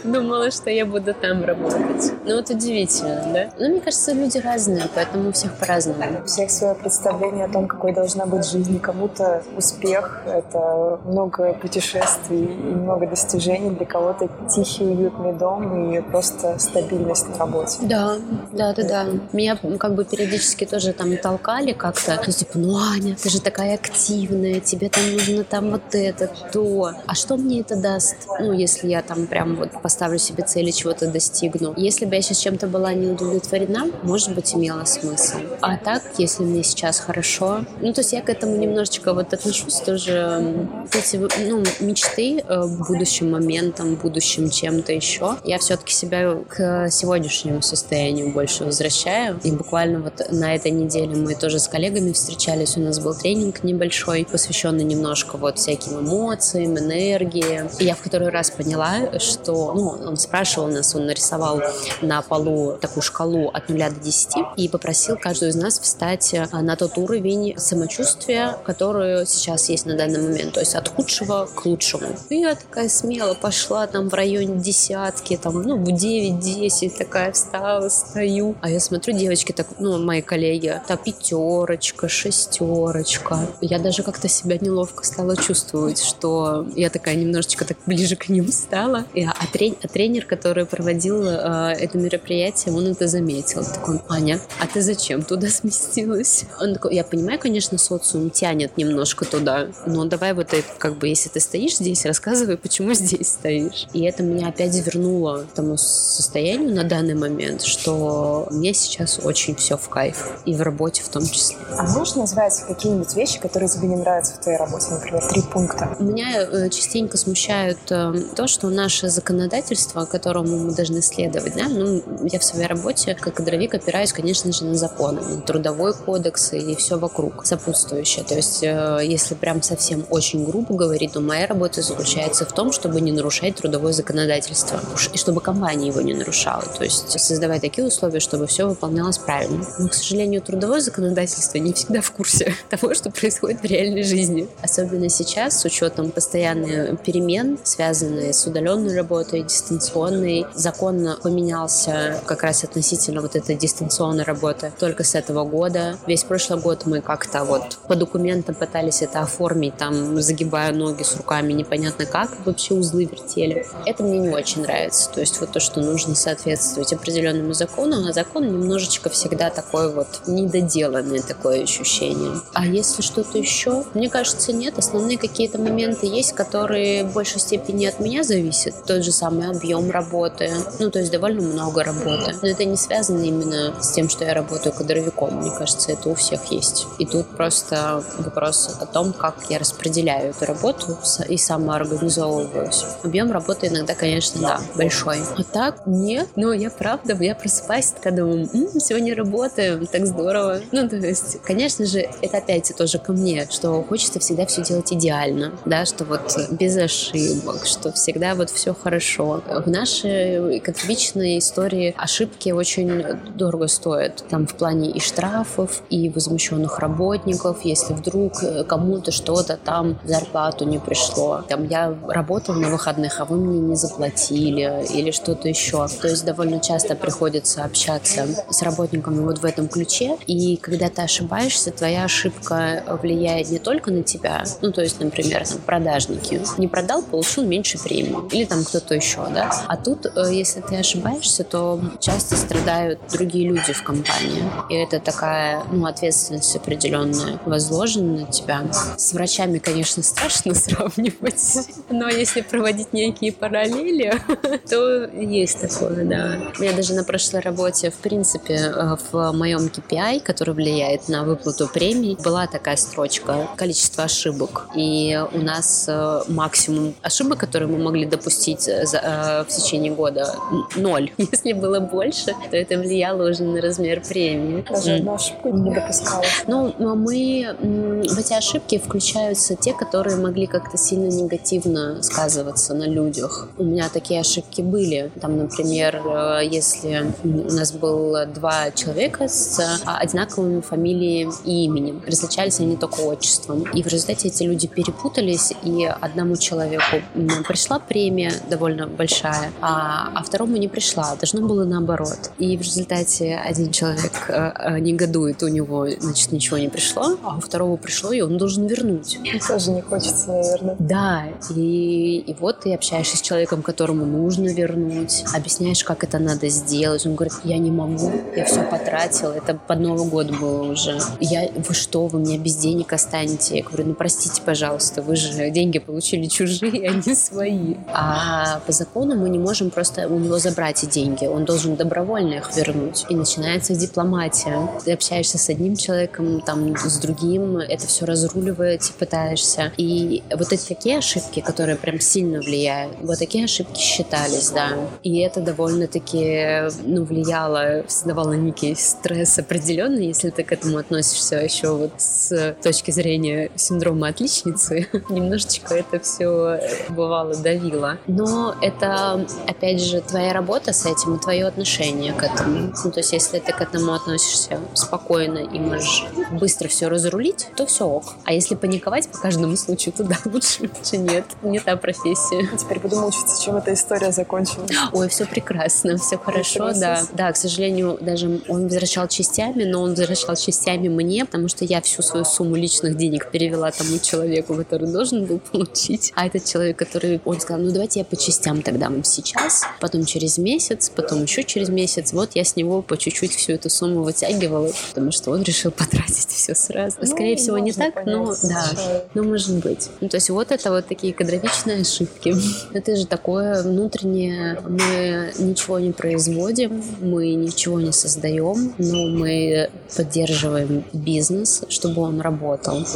[0.04, 2.12] думала, что я буду там работать.
[2.24, 3.50] Ну, вот удивительно, да?
[3.58, 6.20] Ну, мне кажется, люди разные, поэтому у всех по-разному.
[6.22, 8.78] У всех свое представление о том, какой должна быть жизнь.
[8.80, 13.70] Кому-то успех— это много путешествий и много достижений.
[13.70, 17.78] Для кого-то тихий, уютный дом и просто стабильность на работе.
[17.82, 18.16] Да,
[18.52, 19.06] да, да, да.
[19.32, 22.20] Меня как бы периодически тоже там толкали как-то.
[22.26, 26.92] Ну, типа, ну, Аня, ты же такая активная, тебе там нужно там вот это, то.
[27.06, 28.16] А что мне это даст?
[28.40, 31.74] Ну, если я там прям вот поставлю себе цели, чего-то достигну.
[31.76, 35.38] Если бы я сейчас чем-то была не удовлетворена, может быть, имело смысл.
[35.60, 39.76] А так, если мне сейчас хорошо, ну, то есть я к этому немножечко вот отношусь
[39.76, 45.36] тоже, эти, ну, мечты э, будущим моментом, будущим чем-то еще.
[45.44, 49.40] Я все-таки себя к сегодняшнему состоянию больше возвращаю.
[49.42, 53.62] И буквально вот на этой неделе мы тоже с коллегами встречались, у нас был тренинг
[53.62, 57.68] небольшой, посвященный немножко вот всяким эмоциям, энергии.
[57.78, 61.60] И я в который раз поняла, что, ну, он спрашивал нас, он нарисовал
[62.02, 66.46] на полу такую шкалу от 0 до 10 и попросил каждую из нас встать э,
[66.52, 71.64] на тот уровень самочувствия, который сейчас есть на данный момент, то есть от худшего к
[71.64, 72.08] лучшему.
[72.28, 77.88] И я такая смело пошла там в районе десятки, там, ну, в 9-10 такая встала,
[77.88, 78.54] стою.
[78.60, 83.38] А я смотрю, девочки, так, ну, мои коллеги, та пятерочка, шестерочка.
[83.60, 88.50] Я даже как-то себя неловко стала чувствовать, что я такая немножечко так ближе к ним
[88.52, 89.04] стала.
[89.14, 93.64] И, а, трен, а тренер, который проводил э, это мероприятие, он это заметил.
[93.64, 96.44] Такой, Аня, а ты зачем туда сместилась?
[96.60, 101.08] Он такой, я понимаю, конечно, социум тянет немножко туда, но давай вот это, как бы,
[101.08, 103.86] если ты стоишь здесь, рассказывай, почему здесь стоишь.
[103.92, 109.54] И это меня опять вернуло к тому состоянию на данный момент, что мне сейчас очень
[109.56, 110.40] все в кайф.
[110.44, 111.56] И в работе в том числе.
[111.76, 114.86] А можешь назвать какие-нибудь вещи, которые тебе не нравятся в твоей работе?
[114.90, 115.59] Например, три пункта.
[115.98, 122.02] Меня э, частенько смущают э, то, что наше законодательство, которому мы должны следовать, да, ну,
[122.24, 126.74] я в своей работе как кадровик опираюсь, конечно же, на законы, на трудовой кодекс и
[126.76, 128.24] все вокруг сопутствующее.
[128.24, 132.72] То есть, э, если прям совсем очень грубо говорить, то моя работа заключается в том,
[132.72, 134.80] чтобы не нарушать трудовое законодательство
[135.12, 136.62] и чтобы компания его не нарушала.
[136.62, 139.64] То есть, создавать такие условия, чтобы все выполнялось правильно.
[139.78, 144.48] Но, к сожалению, трудовое законодательство не всегда в курсе того, что происходит в реальной жизни.
[144.62, 150.46] Особенно сейчас, с учетом постоянных перемен, связанные с удаленной работой, дистанционной.
[150.54, 155.96] Закон поменялся как раз относительно вот этой дистанционной работы только с этого года.
[156.06, 161.16] Весь прошлый год мы как-то вот по документам пытались это оформить, там, загибая ноги с
[161.16, 163.66] руками, непонятно как, вообще узлы вертели.
[163.86, 165.10] Это мне не очень нравится.
[165.10, 170.22] То есть вот то, что нужно соответствовать определенному закону, а закон немножечко всегда такой вот
[170.26, 172.40] недоделанное такое ощущение.
[172.52, 173.84] А если что-то еще?
[173.94, 174.78] Мне кажется, нет.
[174.78, 178.74] Основные какие-то моменты есть, которые в большей степени от меня зависят.
[178.84, 180.50] Тот же самый объем работы.
[180.78, 182.34] Ну, то есть довольно много работы.
[182.42, 185.40] Но это не связано именно с тем, что я работаю кадровиком.
[185.40, 186.86] Мне кажется, это у всех есть.
[186.98, 192.84] И тут просто вопрос о том, как я распределяю эту работу и самоорганизовываюсь.
[193.02, 195.20] Объем работы иногда, конечно, да, большой.
[195.38, 196.28] А так, нет.
[196.36, 200.60] Но я правда, я просыпаюсь, такая думаю, М, сегодня работаю, так здорово.
[200.70, 204.92] Ну, то есть, конечно же, это опять тоже ко мне, что хочется всегда все делать
[204.92, 205.29] идеально,
[205.64, 209.42] да, что вот без ошибок, что всегда вот все хорошо.
[209.46, 214.24] В нашей категоричной истории ошибки очень дорого стоят.
[214.28, 218.34] Там в плане и штрафов, и возмущенных работников, если вдруг
[218.66, 221.42] кому-то что-то там в зарплату не пришло.
[221.48, 225.86] Там я работала на выходных, а вы мне не заплатили или что-то еще.
[226.00, 230.16] То есть довольно часто приходится общаться с работниками вот в этом ключе.
[230.26, 235.19] И когда ты ошибаешься, твоя ошибка влияет не только на тебя, ну то есть, например,
[235.22, 236.40] там, продажники.
[236.58, 238.16] Не продал, получил меньше премии.
[238.32, 239.50] Или там кто-то еще, да.
[239.68, 244.42] А тут, э, если ты ошибаешься, то часто страдают другие люди в компании.
[244.68, 248.62] И это такая, ну, ответственность определенная возложена на тебя.
[248.96, 254.14] С врачами, конечно, страшно сравнивать, но если проводить некие параллели,
[254.68, 256.38] то есть такое, да.
[256.58, 261.24] У меня даже на прошлой работе, в принципе, э, в моем KPI, который влияет на
[261.24, 264.68] выплату премий, была такая строчка количество ошибок.
[264.74, 264.99] И
[265.32, 270.34] у нас э, максимум ошибок, которые мы могли допустить за, э, в течение года,
[270.76, 271.10] ноль.
[271.18, 274.64] Если было больше, то это влияло уже на размер премии.
[274.68, 276.24] Даже одну ошибку не допускала.
[276.46, 283.48] Ну, мы в эти ошибки включаются те, которые могли как-то сильно негативно сказываться на людях.
[283.58, 285.10] У меня такие ошибки были.
[285.20, 286.02] Там, например,
[286.42, 292.02] если у нас было два человека с а, одинаковыми фамилией и именем.
[292.06, 293.62] Различались они только отчеством.
[293.72, 297.02] И в результате эти люди перепутались, и одному человеку
[297.46, 301.14] пришла премия довольно большая, а, а второму не пришла.
[301.16, 302.30] Должно было наоборот.
[302.38, 307.36] И в результате один человек э, э, негодует, у него, значит, ничего не пришло, а
[307.36, 309.18] у второго пришло, и он должен вернуть.
[309.46, 310.76] Тоже не хочется, наверное.
[310.78, 311.24] Да,
[311.54, 317.06] и, и вот ты общаешься с человеком, которому нужно вернуть, объясняешь, как это надо сделать.
[317.06, 320.98] Он говорит, я не могу, я все потратил, это под Новый год было уже.
[321.20, 323.58] Я, вы что, вы меня без денег останете?
[323.58, 327.74] Я говорю, ну простите, пожалуйста, вы же деньги получили чужие, а не свои.
[327.88, 332.34] А по закону мы не можем просто у него забрать эти деньги, он должен добровольно
[332.34, 333.06] их вернуть.
[333.08, 334.68] И начинается дипломатия.
[334.84, 339.72] Ты общаешься с одним человеком, там, с другим, это все разруливать пытаешься.
[339.76, 344.70] И вот эти такие ошибки, которые прям сильно влияют, вот такие ошибки считались, да.
[345.02, 351.76] И это довольно-таки, ну, влияло, создавало некий стресс определенный, если ты к этому относишься еще
[351.76, 354.69] вот с точки зрения синдрома отличницы.
[355.08, 357.98] Немножечко это все бывало давило.
[358.06, 362.72] Но это, опять же, твоя работа с этим и твое отношение к этому.
[362.84, 367.66] Ну, то есть, если ты к этому относишься спокойно и можешь быстро все разрулить, то
[367.66, 368.14] все ок.
[368.24, 371.24] А если паниковать по каждому случаю, то да, лучше, лучше нет.
[371.42, 372.48] Не та профессия.
[372.56, 374.70] Теперь буду мучиться, чем эта история закончилась.
[374.92, 377.02] Ой, все прекрасно, все хорошо, да.
[377.12, 381.80] Да, к сожалению, даже он возвращал частями, но он возвращал частями мне, потому что я
[381.80, 386.12] всю свою сумму личных денег перевела тому человеку, который должен был получить.
[386.14, 390.04] А этот человек, который, он сказал, ну давайте я по частям тогда вам сейчас, потом
[390.04, 392.12] через месяц, потом еще через месяц.
[392.12, 396.28] Вот я с него по чуть-чуть всю эту сумму вытягивала, потому что он решил потратить
[396.28, 396.96] все сразу.
[397.00, 399.88] Ну, Скорее всего, не так, понять, но да, ну может быть.
[400.00, 402.34] Ну, то есть вот это вот такие кадровичные ошибки.
[402.72, 410.84] Это же такое внутреннее, мы ничего не производим, мы ничего не создаем, но мы поддерживаем
[410.92, 412.86] бизнес, чтобы он работал,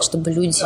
[0.00, 0.64] чтобы люди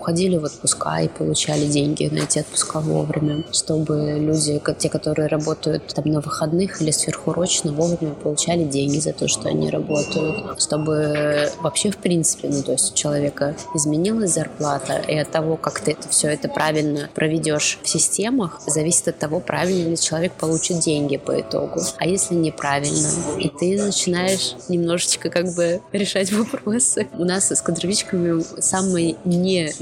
[0.00, 5.86] уходили в отпуска и получали деньги на эти отпуска вовремя, чтобы люди, те, которые работают
[5.94, 11.90] там на выходных или сверхурочно, вовремя получали деньги за то, что они работают, чтобы вообще
[11.90, 16.08] в принципе, ну то есть у человека изменилась зарплата, и от того, как ты это
[16.08, 21.40] все это правильно проведешь в системах, зависит от того, правильно ли человек получит деньги по
[21.40, 21.80] итогу.
[21.98, 23.08] А если неправильно,
[23.38, 27.08] и ты начинаешь немножечко как бы решать вопросы.
[27.18, 29.16] У нас с кадровичками самый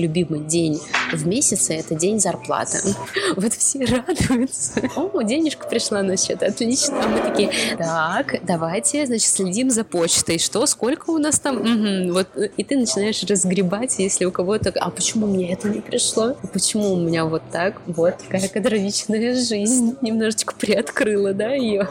[0.09, 0.81] нелюбимый день
[1.12, 2.79] в месяце— это день зарплаты.
[3.37, 4.81] Вот все радуются.
[4.97, 7.01] О, денежка пришла на счет, отлично.
[7.03, 10.38] А мы такие, так, давайте, значит, следим за почтой.
[10.38, 11.57] Что, сколько у нас там?
[11.57, 12.12] Угу.
[12.12, 16.37] Вот, и ты начинаешь разгребать, если у кого-то, а почему мне это не пришло?
[16.42, 17.81] А почему у меня вот так?
[17.87, 19.97] Вот такая кадровичная жизнь.
[20.01, 21.88] Немножечко приоткрыла, да, ее?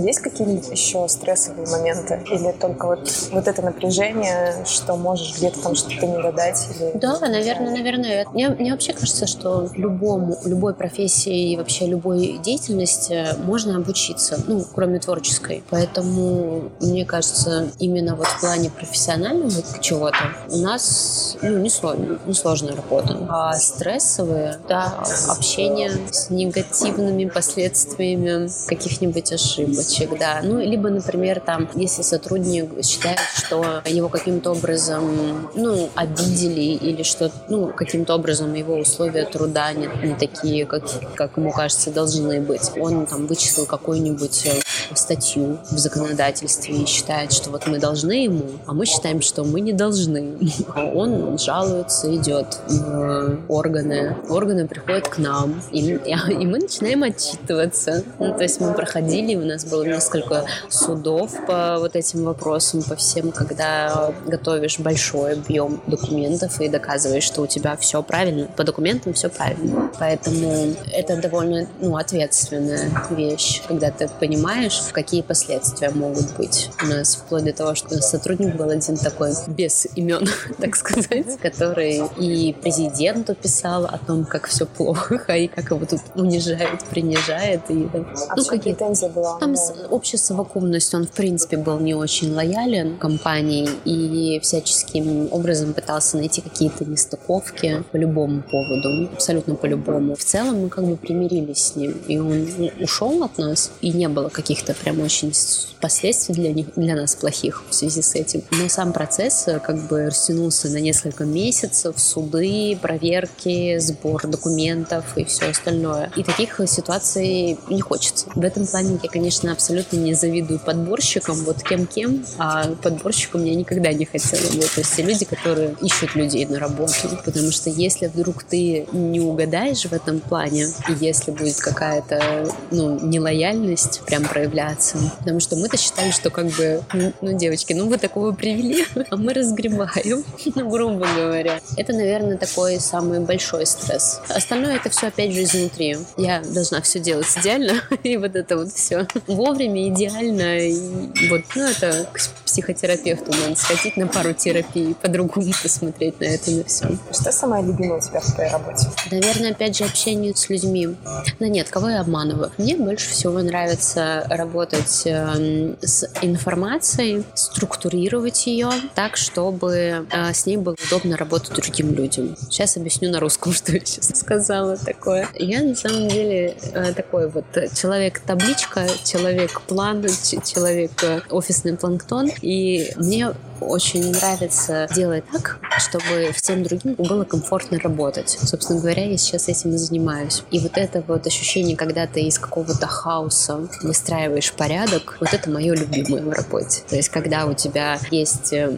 [0.00, 2.22] Есть какие-нибудь еще стрессовые моменты?
[2.30, 6.66] Или только вот, вот это напряжение, что можешь где-то там что-то не додать?
[6.78, 6.92] Или...
[6.94, 8.26] Да, наверное, наверное.
[8.32, 14.64] Мне, мне вообще кажется, что любому, любой профессии и вообще любой деятельности можно обучиться, ну,
[14.74, 15.62] кроме творческой.
[15.70, 20.18] Поэтому, мне кажется, именно вот в плане профессионального чего-то
[20.50, 23.16] у нас ну, не, сложно, не сложная работа.
[23.28, 30.40] А стрессовые, да, общение с негативными последствиями каких-нибудь ошибочек, да.
[30.42, 37.30] Ну, либо, например, там, если сотрудник считает, что его каким-то образом, ну, обидели или что,
[37.48, 42.70] ну, каким-то образом его условия труда не, не такие, как, как ему кажется, должны быть.
[42.78, 44.60] Он там вычислил какую-нибудь э,
[44.96, 49.60] статью в законодательстве и считает, что вот мы должны ему, а мы считаем, что мы
[49.60, 50.38] не должны.
[50.94, 54.16] Он жалуется, идет в органы.
[54.28, 58.04] Органы приходят к нам, и, и мы начинаем отчитываться.
[58.18, 62.96] Ну, то есть мы проходили, у нас было несколько судов по вот этим вопросам, по
[62.96, 69.12] всем, когда готовишь большой объем документов и доказываешь, что у тебя все правильно, по документам
[69.14, 69.90] все правильно.
[69.98, 76.70] Поэтому это довольно ну, ответственная вещь, когда ты понимаешь, какие последствия могут быть.
[76.82, 82.02] У нас вплоть до того, что сотрудник был один такой без имен, так сказать, который
[82.18, 87.62] и президенту писал о том, как все плохо, и как его тут унижают, принижают.
[87.68, 89.38] И, а ну, какие претензия была?
[89.38, 89.54] Там
[89.90, 96.40] общая совокупность, он в принципе был не очень лоялен компании и всяческим образом пытался найти
[96.40, 100.16] какие-то нестыковки по любому поводу, абсолютно по любому.
[100.16, 102.48] В целом мы как бы примирились с ним, и он
[102.80, 105.32] ушел от нас, и не было каких-то прям очень
[105.80, 108.42] последствий для, них, для нас плохих в связи с этим.
[108.50, 115.24] Но сам процесс э, как бы растянулся на несколько месяцев, суды, проверки, сбор документов и
[115.24, 116.12] все остальное.
[116.16, 118.26] И таких ситуаций не хочется.
[118.34, 123.92] В этом плане я, конечно, абсолютно не завидую подборщикам, вот кем-кем, а подборщиком я никогда
[123.92, 124.72] не хотела быть.
[124.74, 126.79] То есть те люди, которые ищут людей на работу.
[127.24, 132.98] Потому что если вдруг ты не угадаешь в этом плане, и если будет какая-то ну,
[133.00, 134.98] нелояльность, прям проявляться.
[135.18, 139.16] Потому что мы-то считали, что как бы, ну, ну девочки, ну вы такого привели, а
[139.16, 141.60] мы разгребаем, ну, грубо говоря.
[141.76, 144.20] Это, наверное, такой самый большой стресс.
[144.28, 145.96] Остальное это все опять же изнутри.
[146.16, 150.58] Я должна все делать идеально, и вот это вот все вовремя, идеально.
[150.58, 156.50] И вот, ну, это к психотерапевту надо сходить на пару терапий, по-другому посмотреть на это,
[156.50, 156.88] на все.
[157.12, 158.88] Что самое любимое у тебя в твоей работе?
[159.10, 160.96] Наверное, опять же, общение с людьми.
[161.38, 162.52] Да нет, кого я обманываю?
[162.58, 170.56] Мне больше всего нравится работать э, с информацией, структурировать ее так, чтобы э, с ней
[170.56, 172.36] было удобно работать другим людям.
[172.48, 175.28] Сейчас объясню на русском, что я сейчас сказала такое.
[175.34, 180.06] Я на самом деле э, такой вот человек-табличка, человек-план,
[180.44, 180.90] человек
[181.30, 182.30] офисный планктон.
[182.42, 188.38] И мне очень нравится делать так, чтобы всем другим было комфортно работать.
[188.42, 190.42] Собственно говоря, я сейчас этим и занимаюсь.
[190.50, 195.74] И вот это вот ощущение, когда ты из какого-то хаоса выстраиваешь порядок, вот это мое
[195.74, 196.82] любимое в работе.
[196.88, 198.76] То есть, когда у тебя есть э,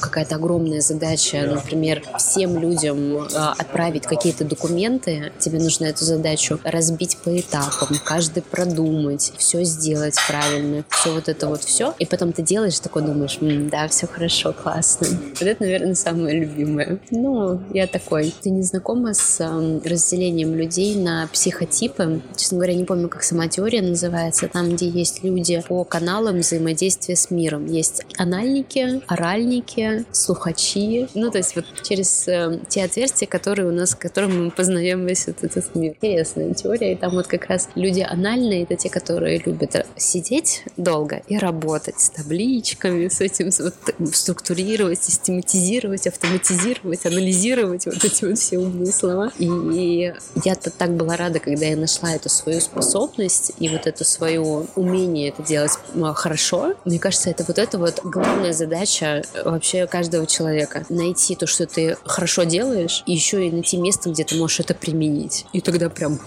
[0.00, 7.16] какая-то огромная задача, например, всем людям э, отправить какие-то документы, тебе нужно эту задачу разбить
[7.18, 12.42] по этапам, каждый продумать, все сделать правильно, все вот это вот все, и потом ты
[12.42, 15.06] делаешь такой, думаешь, да, все хорошо, классно.
[15.08, 17.00] Вот это, наверное, самое любимое.
[17.10, 18.32] Ну, я такой.
[18.42, 22.20] Ты не знакома с э, разделением людей на психотипы?
[22.36, 24.48] Честно говоря, не помню, как сама теория называется.
[24.48, 27.66] Там, где есть люди по каналам взаимодействия с миром.
[27.66, 31.08] Есть анальники, оральники, слухачи.
[31.14, 35.28] Ну, то есть вот через э, те отверстия, которые у нас, которым мы познаем весь
[35.28, 35.94] этот, этот мир.
[36.00, 36.92] Интересная теория.
[36.92, 42.00] И там вот как раз люди анальные, это те, которые любят сидеть долго и работать
[42.00, 43.74] с табличками, с этим вот,
[44.12, 49.32] структурировать, систематизировать, автоматизировать, анализировать вот эти вот все умные слова.
[49.38, 50.12] И,
[50.44, 54.40] я-то так была рада, когда я нашла эту свою способность и вот это свое
[54.74, 55.72] умение это делать
[56.14, 56.74] хорошо.
[56.84, 60.84] Мне кажется, это вот это вот главная задача вообще каждого человека.
[60.88, 64.74] Найти то, что ты хорошо делаешь, и еще и найти место, где ты можешь это
[64.74, 65.46] применить.
[65.52, 66.18] И тогда прям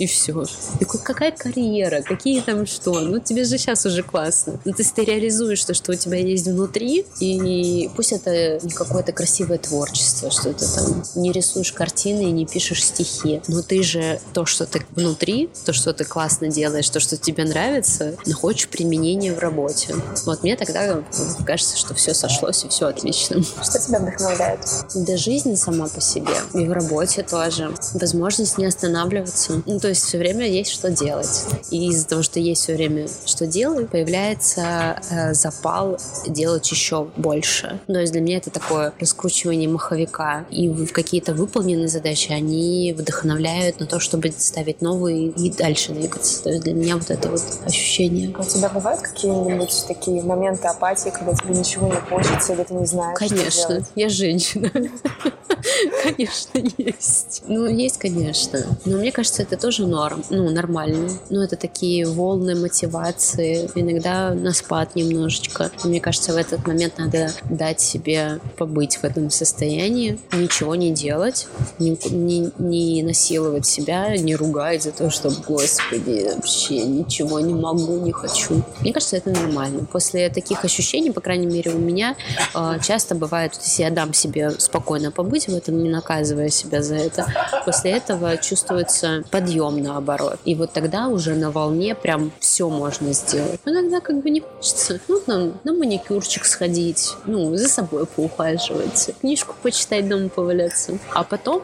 [0.00, 0.44] и все.
[0.78, 3.00] Такой, какая карьера, какие там что?
[3.00, 4.58] Ну, тебе же сейчас уже классно.
[4.64, 9.12] Ну, есть ты реализуешь то, что у тебя есть внутри, и пусть это не какое-то
[9.12, 14.20] красивое творчество, что ты там не рисуешь картины и не пишешь стихи, но ты же
[14.32, 19.34] то, что ты внутри, то, что ты классно делаешь, то, что тебе нравится, находишь применение
[19.34, 19.94] в работе.
[20.24, 21.02] Вот мне тогда
[21.44, 23.42] кажется, что все сошлось и все отлично.
[23.62, 24.60] Что тебя вдохновляет?
[24.94, 26.32] Да жизнь сама по себе.
[26.54, 27.74] И в работе тоже.
[27.92, 29.62] Возможность не останавливаться.
[29.66, 31.46] Ну, то есть все время есть что делать.
[31.70, 37.80] И из-за того, что есть все время что делать, появляется э, запал делать еще больше.
[37.86, 40.46] То есть для меня это такое раскручивание маховика.
[40.50, 46.42] И какие-то выполненные задачи они вдохновляют на то, чтобы ставить новые и дальше двигаться.
[46.42, 48.34] То есть для меня вот это вот ощущение.
[48.36, 52.86] У тебя бывают какие-нибудь такие моменты апатии, когда тебе ничего не хочется, или ты не
[52.86, 54.70] знаешь, Конечно, я женщина.
[56.02, 57.42] Конечно, есть.
[57.46, 58.64] Ну, есть, конечно.
[58.84, 60.24] Но мне кажется, это тоже норм.
[60.30, 61.10] Ну, нормально.
[61.30, 63.70] Ну, это такие волны мотивации.
[63.74, 65.70] Иногда на спад немножечко.
[65.84, 71.46] Мне кажется, в этот момент надо дать себе побыть в этом состоянии, ничего не делать,
[71.78, 77.98] не, не, не насиловать себя, не ругать за то, что, господи, вообще ничего не могу,
[78.00, 78.62] не хочу.
[78.80, 79.86] Мне кажется, это нормально.
[79.90, 82.16] После таких ощущений, по крайней мере, у меня
[82.54, 86.96] э, часто бывает, если я дам себе спокойно побыть в этом, не наказывая себя за
[86.96, 87.26] это,
[87.64, 90.38] после этого чувствуется подъем наоборот.
[90.44, 93.60] И вот тогда уже на волне прям все можно сделать.
[93.64, 95.00] Иногда как бы не хочется.
[95.08, 100.98] Ну, там, на маникюрчик сходить, ну, за собой поухаживать, книжку почитать, дома поваляться.
[101.14, 101.62] А потом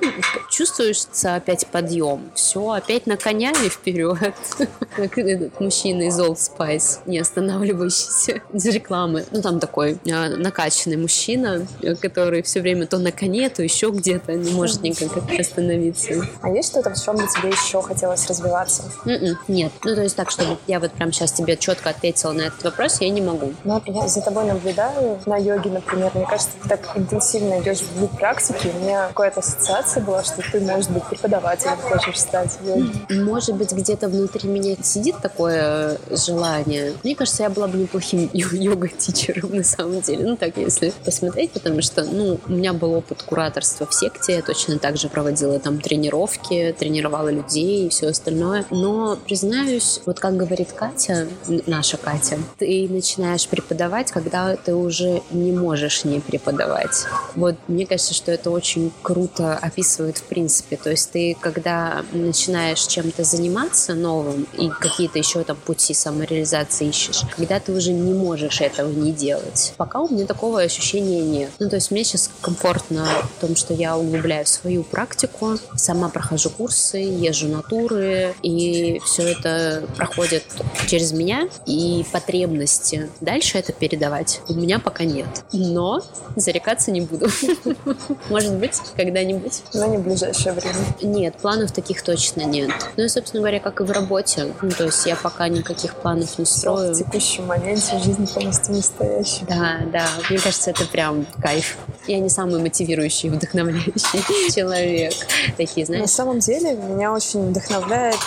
[0.50, 2.30] чувствуется опять подъем.
[2.34, 4.16] Все, опять на коня и вперед.
[4.96, 9.24] Как этот мужчина из Old Spice, не останавливающийся из рекламы.
[9.30, 11.66] Ну, там такой э, накачанный мужчина,
[12.00, 16.26] который все время то на коне, то еще где-то не может никак остановиться.
[16.40, 18.84] А есть что-то, в чем бы тебе еще хотелось развиваться?
[19.04, 19.72] М-м, нет.
[19.84, 23.00] Ну, то есть так, чтобы я вот прям сейчас тебе четко ответила на этот вопрос,
[23.00, 23.52] я не могу.
[23.64, 26.10] Ну, я за тобой наблюдаю на йоге, например.
[26.14, 28.70] Мне кажется, ты так интенсивно идешь в практики.
[28.74, 32.92] У меня какая-то ассоциация была, что ты, может быть, преподавателем хочешь стать йоге.
[33.10, 36.94] Может быть, где-то внутри меня сидит такое желание.
[37.02, 40.24] Мне кажется, я была бы неплохим йога-тичером на самом деле.
[40.24, 44.42] Ну, так, если посмотреть, потому что, ну, у меня был опыт кураторства в секте, я
[44.42, 48.64] точно так же проводила там тренировки, тренировала людей и все остальное.
[48.70, 51.28] Но, признаюсь, вот как говорит Катя,
[51.66, 57.06] наша Катя, ты начинаешь преподавать, когда ты уже не можешь не преподавать.
[57.34, 60.76] Вот мне кажется, что это очень круто описывает в принципе.
[60.76, 67.22] То есть ты, когда начинаешь чем-то заниматься новым и какие-то еще там пути самореализации ищешь,
[67.36, 69.74] когда ты уже не можешь этого не делать.
[69.76, 71.50] Пока у меня такого ощущения нет.
[71.58, 76.50] Ну, то есть мне сейчас комфортно в том, что я углубляю свою практику, сама прохожу
[76.50, 80.44] курсы, езжу на туры, и все это проходит
[80.86, 85.26] через меня, и потребности дальше это передавать у меня пока нет.
[85.52, 86.02] Но
[86.36, 87.28] зарекаться не буду.
[88.30, 89.62] Может быть, когда-нибудь.
[89.74, 90.76] Но не в ближайшее время.
[91.02, 92.70] Нет, планов таких точно нет.
[92.96, 94.52] Ну и, собственно говоря, как и в работе.
[94.62, 96.94] Ну, то есть я пока никаких планов не строю.
[96.94, 99.46] В текущем моменте жизнь полностью настоящая.
[99.46, 100.08] Да, да.
[100.30, 101.76] Мне кажется, это прям кайф.
[102.06, 105.12] Я не самый мотивирующий, вдохновляющий человек.
[105.56, 106.02] Такие, знаешь.
[106.02, 108.18] На самом деле, меня очень вдохновляет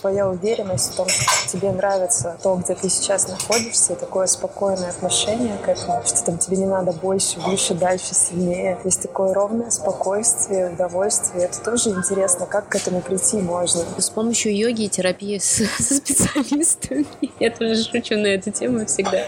[0.00, 4.90] твоя уверенность в том, что тебе нравится то, где ты сейчас находишься, и такое спокойное
[4.90, 8.78] отношение к этому, что там тебе не надо больше, выше, дальше, сильнее.
[8.84, 11.44] Есть такое ровное спокойствие, удовольствие.
[11.44, 13.84] Это тоже интересно, как к этому прийти можно.
[13.98, 17.06] С помощью йоги и терапии с, со специалистами.
[17.40, 19.24] Я тоже шучу на эту тему всегда.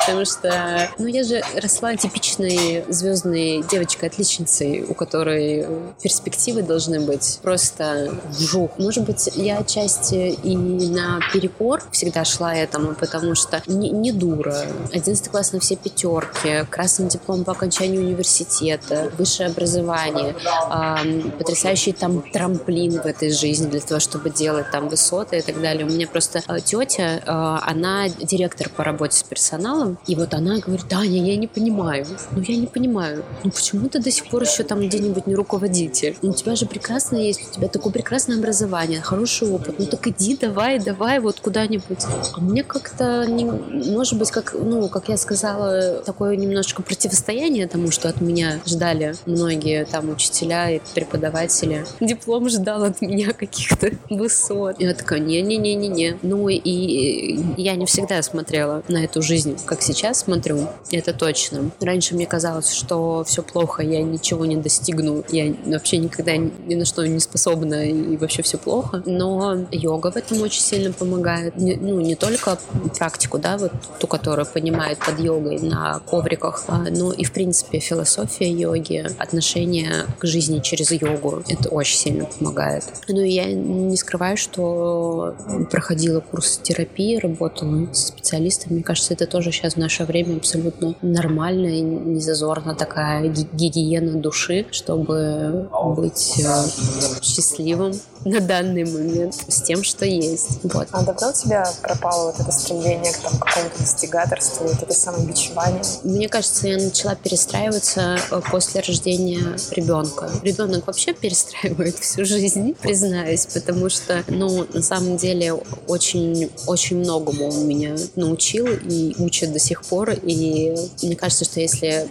[0.00, 5.66] Потому что, ну, я же росла типичной звездной девочкой-отличницей, у которой
[6.02, 8.78] перспективы должны быть просто вжух.
[8.78, 14.56] Может быть, я отчасти и на перекор всегда шла этому, потому что не, не дура.
[14.92, 22.22] 11 класс на все пятерки, красный диплом по окончанию университета, высшее образование, э, потрясающий там
[22.32, 25.86] трамплин в этой жизни для того, чтобы делать там высоты и так далее.
[25.86, 30.58] У меня просто э, тетя, э, она директор по работе с персоналом, и вот она
[30.58, 32.06] говорит, Таня, я не понимаю.
[32.32, 33.24] Ну, я не понимаю.
[33.44, 36.16] Ну, почему ты до сих пор еще там где-нибудь не руководитель?
[36.22, 39.78] Ну, у тебя же прекрасно есть, у тебя такое прекрасное образование, хороший опыт.
[39.78, 42.04] Ну, так иди, давай, давай вот куда-нибудь.
[42.34, 47.90] А мне как-то, не, может быть, как, ну, как я сказала, такое немножечко противостояние тому,
[47.90, 51.84] что от меня ждали многие там учителя и преподаватели.
[52.00, 54.76] Диплом ждал от меня каких-то высот.
[54.78, 56.18] Я такая, не-не-не-не-не.
[56.22, 61.70] Ну и я не всегда смотрела на эту жизнь, как сейчас смотрю, это точно.
[61.80, 66.84] Раньше мне казалось, что все плохо, я ничего не достигну, я вообще никогда ни на
[66.84, 69.02] что не способна и вообще все плохо.
[69.06, 71.54] Но йога в этом очень сильно помогает.
[71.56, 72.58] Ну, не только
[72.98, 77.78] практику, да, вот ту, которую понимает под йогой на ковриках, а, но и, в принципе,
[77.78, 81.42] философия йоги, отношение к жизни через йогу.
[81.48, 82.84] Это очень сильно помогает.
[83.08, 85.34] Ну и я не скрываю, что
[85.70, 88.74] проходила курс терапии, работала с специалистами.
[88.74, 94.66] Мне кажется, это тоже сейчас в наше время абсолютно нормально и незазорно такая гигиена души,
[94.70, 97.92] чтобы быть э, счастливым
[98.24, 100.60] на данный момент с тем, что есть.
[100.62, 100.88] Вот.
[100.92, 105.82] А давно у тебя пропало вот это стремление к там, какому-то достигаторству, вот это самобичевание?
[106.04, 110.30] Мне кажется, я начала перестраиваться э, после рождения ребенка.
[110.42, 115.54] Ребенок вообще перестраивает всю жизнь, признаюсь, потому что, ну, на самом деле,
[115.88, 120.10] очень, очень многому он меня научил и учит до сих пор.
[120.10, 122.08] И мне кажется, что если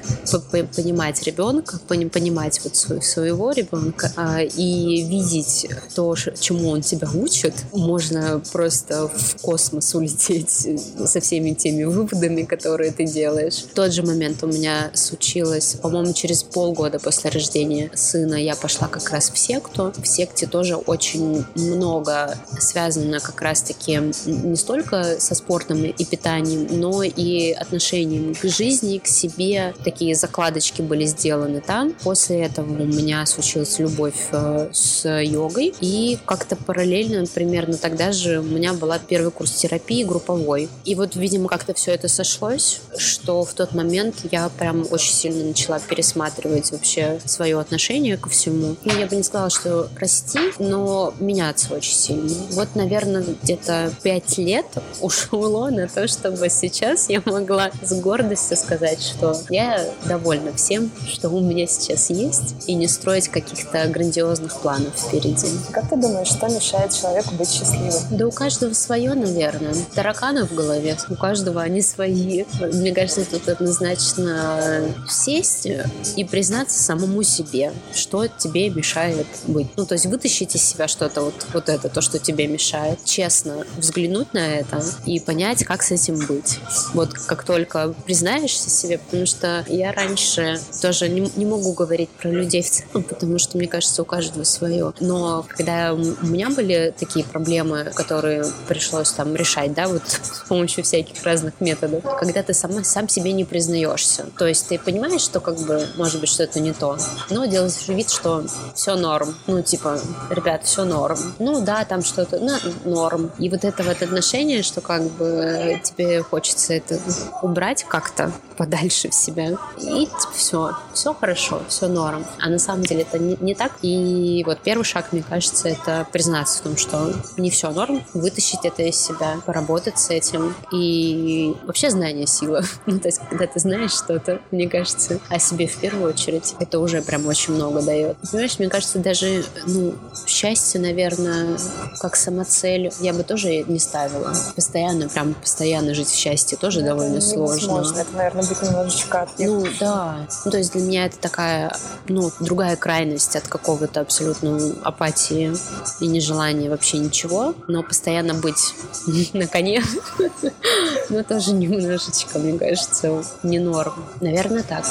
[0.75, 0.90] понимать
[1.23, 9.07] ребенка, понимать вот своего ребенка а, и видеть то, чему он тебя учит, можно просто
[9.07, 10.67] в космос улететь
[11.05, 13.63] со всеми теми выводами, которые ты делаешь.
[13.63, 18.87] В тот же момент у меня случилось, по-моему, через полгода после рождения сына я пошла
[18.87, 19.93] как раз в секту.
[19.97, 27.03] В секте тоже очень много связано как раз-таки не столько со спортом и питанием, но
[27.03, 29.73] и отношением к жизни, к себе.
[29.83, 31.93] Такие закладочки были сделаны там.
[32.03, 38.39] После этого у меня случилась любовь э, с йогой, и как-то параллельно, примерно тогда же
[38.39, 40.69] у меня была первый курс терапии групповой.
[40.85, 45.45] И вот, видимо, как-то все это сошлось, что в тот момент я прям очень сильно
[45.45, 48.75] начала пересматривать вообще свое отношение ко всему.
[48.83, 52.33] Ну, я бы не сказала, что расти, но меняться очень сильно.
[52.51, 54.65] Вот, наверное, где-то пять лет
[55.01, 60.70] ушло на то, чтобы сейчас я могла с гордостью сказать, что я довольна всем,
[61.07, 65.47] что у меня сейчас есть, и не строить каких-то грандиозных планов впереди.
[65.71, 68.01] Как ты думаешь, что мешает человеку быть счастливым?
[68.11, 69.73] Да у каждого свое, наверное.
[69.93, 72.45] Тараканы в голове, у каждого они свои.
[72.59, 75.67] Мне кажется, тут однозначно сесть
[76.15, 79.67] и признаться самому себе, что тебе мешает быть.
[79.75, 82.99] Ну, то есть вытащить из себя что-то вот, вот это, то, что тебе мешает.
[83.03, 86.59] Честно взглянуть на это и понять, как с этим быть.
[86.93, 92.29] Вот как только признаешься себе, потому что я раньше тоже не, не могу говорить про
[92.29, 94.93] людей в целом, потому что, мне кажется, у каждого свое.
[94.99, 100.83] Но когда у меня были такие проблемы, которые пришлось там решать, да, вот с помощью
[100.83, 104.25] всяких разных методов, когда ты сама, сам себе не признаешься.
[104.37, 106.97] То есть ты понимаешь, что как бы, может быть, что-то не то,
[107.29, 108.45] но делаешь вид, что
[108.75, 109.35] все норм.
[109.47, 109.99] Ну, типа,
[110.29, 111.17] ребят, все норм.
[111.39, 113.31] Ну, да, там что-то, ну, норм.
[113.39, 116.99] И вот это вот отношение, что как бы тебе хочется это
[117.41, 118.31] убрать как-то
[118.61, 119.57] подальше в себя.
[119.79, 122.23] И типа, все, все хорошо, все норм.
[122.39, 123.71] А на самом деле это не, не так.
[123.81, 128.59] И вот первый шаг, мне кажется, это признаться в том, что не все норм, вытащить
[128.63, 130.53] это из себя, поработать с этим.
[130.71, 132.63] И вообще знание сила.
[132.87, 136.79] Ну, то есть, когда ты знаешь что-то, мне кажется, о себе в первую очередь, это
[136.79, 138.17] уже прям очень много дает.
[138.31, 139.93] Понимаешь, мне кажется, даже, ну,
[140.27, 141.57] счастье, наверное,
[141.99, 144.33] как самоцель, я бы тоже не ставила.
[144.55, 147.93] Постоянно, прям постоянно жить в счастье тоже довольно сложно.
[147.95, 149.49] Это, наверное, быть немножечко ответ.
[149.49, 150.27] Ну, да.
[150.45, 151.75] Ну, то есть для меня это такая,
[152.07, 155.53] ну, другая крайность от какого-то абсолютно апатии
[155.99, 158.75] и нежелания вообще ничего, но постоянно быть
[159.33, 159.83] на коне,
[161.09, 163.93] ну, тоже немножечко, мне кажется, не норм.
[164.19, 164.85] Наверное, так.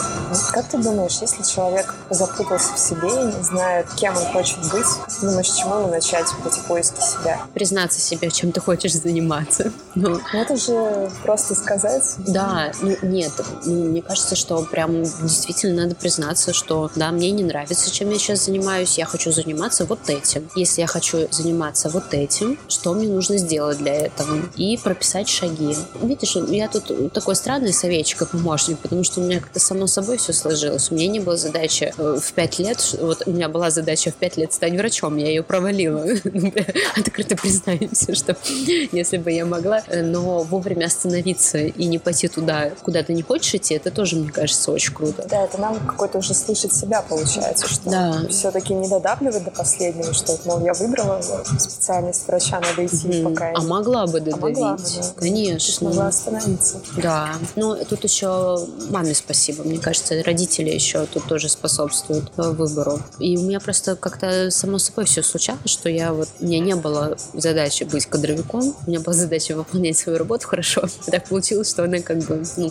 [0.52, 4.86] Как ты думаешь, если человек запутался в себе и не знает, кем он хочет быть,
[5.20, 7.40] думаешь, с чего ему начать эти поиски себя?
[7.54, 9.72] Признаться себе, чем ты хочешь заниматься.
[9.96, 12.14] Ну, ну это же просто сказать.
[12.18, 13.32] Да, ну, нет,
[13.64, 18.45] мне кажется, что прям действительно надо признаться, что да, мне не нравится, чем я сейчас
[18.47, 20.49] занимаюсь, я хочу заниматься вот этим.
[20.55, 24.38] Если я хочу заниматься вот этим, что мне нужно сделать для этого?
[24.57, 25.76] И прописать шаги.
[26.03, 30.18] Видишь, я тут такой странный советчик и помощник, потому что у меня как-то само собой
[30.18, 30.91] все сложилось.
[30.91, 34.14] У меня не было задачи э, в пять лет, вот у меня была задача в
[34.14, 36.05] пять лет стать врачом, я ее провалила.
[36.97, 38.36] Открыто признаемся, что
[38.93, 43.22] если бы я могла, э, но вовремя остановиться и не пойти туда, куда ты не
[43.31, 45.24] хочешь идти, это тоже, мне кажется, очень круто.
[45.31, 48.22] Да, это нам какой-то уже слышать себя получается, что да.
[48.28, 53.22] все-таки не додавливать до последнего, что, мол, я выбрала специальность врача, надо идти mm-hmm.
[53.22, 53.53] пока.
[53.55, 54.35] А могла бы додавить.
[54.35, 55.03] А могла бы, да.
[55.16, 55.89] Конечно.
[55.89, 56.81] Могла остановиться.
[56.97, 57.28] Да.
[57.55, 59.62] Ну, тут еще маме спасибо.
[59.62, 62.99] Мне кажется, родители еще тут тоже способствуют э, выбору.
[63.20, 66.28] И у меня просто как-то само собой все случалось, что я вот...
[66.41, 70.83] У меня не было задачи быть кадровиком, у меня была задача выполнять свою работу хорошо.
[71.07, 72.70] Так получилось, что она как бы, ну,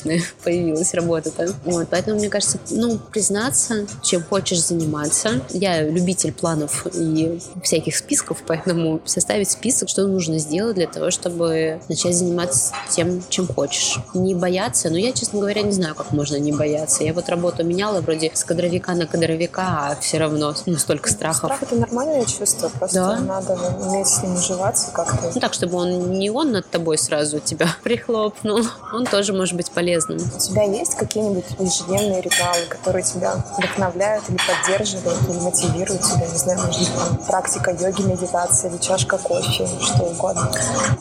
[0.00, 1.54] кадровичная появилась работа-то.
[1.64, 5.40] Вот, поэтому, мне кажется, ну, признаться, чем хочешь заниматься.
[5.50, 11.80] Я любитель планов и всяких списков, поэтому составить список, что нужно сделать для того, чтобы
[11.88, 13.98] начать заниматься тем, чем хочешь.
[14.14, 17.04] Не бояться, но я, честно говоря, не знаю, как можно не бояться.
[17.04, 21.52] Я вот работу меняла вроде с кадровика на кадровика, а все равно ну, столько страхов.
[21.52, 23.18] Страх— это нормальное чувство, просто да?
[23.18, 25.30] надо уметь с ним уживаться как-то.
[25.34, 28.60] Ну так, чтобы он не он над тобой сразу тебя прихлопнул,
[28.92, 30.18] он тоже может быть полезным.
[30.18, 36.26] У тебя есть какие-нибудь ежедневные ритуалы, которые тебя вдохновляют или поддерживают, или мотивируют тебя?
[36.26, 40.50] Не знаю, может быть, там, практика йоги, медитация или чашка кофе, что угодно.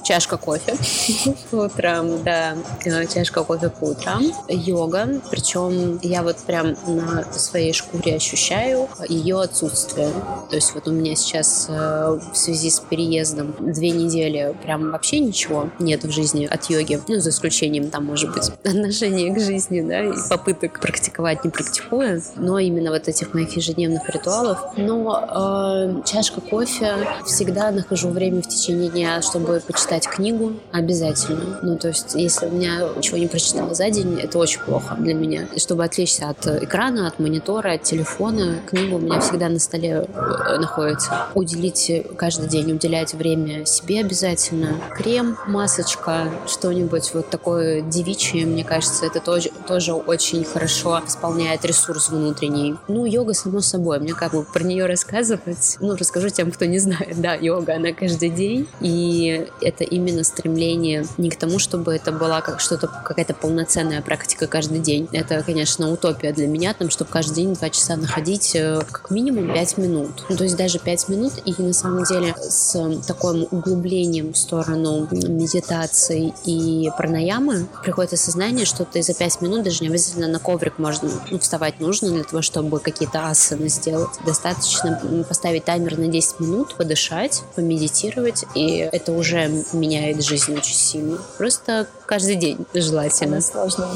[0.04, 0.76] Чашка кофе
[1.52, 2.56] по утрам, да.
[2.86, 4.24] Э, чашка кофе по утрам.
[4.48, 10.10] Йога, причем я вот прям на своей шкуре ощущаю ее отсутствие.
[10.50, 15.20] То есть вот у меня сейчас э, в связи с переездом две недели прям вообще
[15.20, 17.00] ничего нет в жизни от йоги.
[17.08, 22.22] Ну, за исключением там, может быть, отношения к жизни, да, и попыток практиковать не практикуя,
[22.36, 24.60] но именно вот этих моих ежедневных ритуалов.
[24.78, 26.94] Но э, чашка кофе
[27.26, 31.60] всегда нахожу время в течение дня, чтобы почитать книгу обязательно.
[31.62, 35.14] Ну, то есть, если у меня ничего не прочитала за день, это очень плохо для
[35.14, 35.48] меня.
[35.54, 40.06] И чтобы отвлечься от экрана, от монитора, от телефона, книга у меня всегда на столе
[40.08, 41.28] э, находится.
[41.36, 44.76] Уделить каждый день, уделять время себе обязательно.
[44.96, 52.10] Крем, масочка, что-нибудь вот такое девичье, мне кажется, это тоже, тоже очень хорошо восполняет ресурс
[52.10, 52.76] внутренний.
[52.88, 56.78] Ну, йога, само собой, мне как бы про нее рассказывать, ну, расскажу тем, кто не
[56.78, 62.12] знает, да, йога, она каждый день, и это именно стремление не к тому, чтобы это
[62.12, 65.10] была как что-то, какая-то полноценная практика каждый день.
[65.12, 69.52] Это, конечно, утопия для меня, там, чтобы каждый день два часа находить э, как минимум
[69.54, 70.26] пять минут.
[70.30, 72.72] Ну, то есть даже пять минут, и на самом деле с
[73.08, 79.84] таким углублением в сторону медитации и пранаямы приходит осознание, что ты за пять минут даже
[79.84, 84.10] не обязательно на коврик можно ну, вставать нужно для того, чтобы какие-то асаны сделать.
[84.26, 91.18] Достаточно поставить таймер на 10 минут, подышать, помедитировать, и это уже меняет жизнь очень сильно.
[91.38, 93.36] Просто каждый день желательно.
[93.36, 93.88] Это сложно,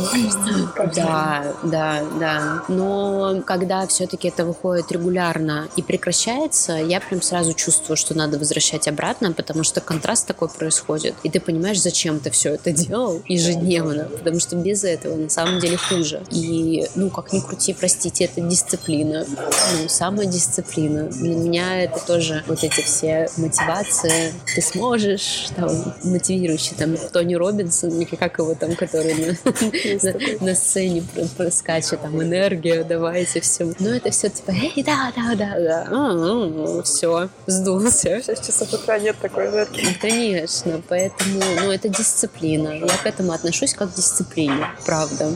[0.96, 2.64] Да, да, да.
[2.68, 8.88] Но когда все-таки это выходит регулярно и прекращается, я прям сразу чувствую, что надо возвращать
[8.88, 11.16] обратно, потому что контраст такой происходит.
[11.24, 15.60] И ты понимаешь, зачем ты все это делал ежедневно, потому что без этого на самом
[15.60, 16.22] деле хуже.
[16.30, 19.26] И, ну, как ни крути, простите, это дисциплина.
[19.28, 21.06] Ну, самодисциплина.
[21.06, 24.34] Для меня это тоже вот эти все мотивации.
[24.54, 29.36] Ты сможешь, там, мотивирующие, там, Тони Робинсон, или как его там, который на,
[30.40, 31.04] на, на сцене
[31.52, 33.72] скачет, там, энергия, давайте все.
[33.80, 35.88] Ну, это все типа, эй, да, да, да, да.
[35.90, 38.22] А, все, сдулся.
[38.22, 39.98] В 6 часов утра нет такой энергии.
[40.00, 42.70] Конечно, поэтому, ну, это дисциплина.
[42.70, 45.34] Я к этому отношусь как к дисциплине, правда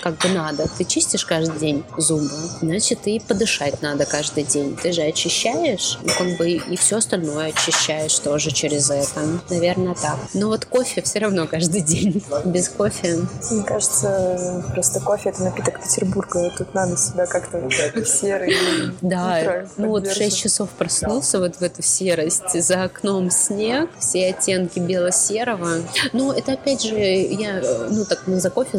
[0.00, 0.66] как бы надо.
[0.78, 2.30] Ты чистишь каждый день зубы,
[2.60, 4.76] значит, и подышать надо каждый день.
[4.76, 9.20] Ты же очищаешь, ну, как бы и все остальное очищаешь тоже через это.
[9.50, 10.18] Наверное, так.
[10.34, 12.22] Но вот кофе все равно каждый день.
[12.44, 13.20] Без кофе.
[13.50, 16.50] Мне кажется, просто кофе это напиток Петербурга.
[16.56, 17.68] Тут надо себя как-то
[18.04, 18.56] серый.
[19.00, 22.60] Да, ну вот 6 часов проснулся вот в эту серость.
[22.62, 25.82] За окном снег, все оттенки бело-серого.
[26.12, 28.78] Но это опять же, я, ну так, мы за кофе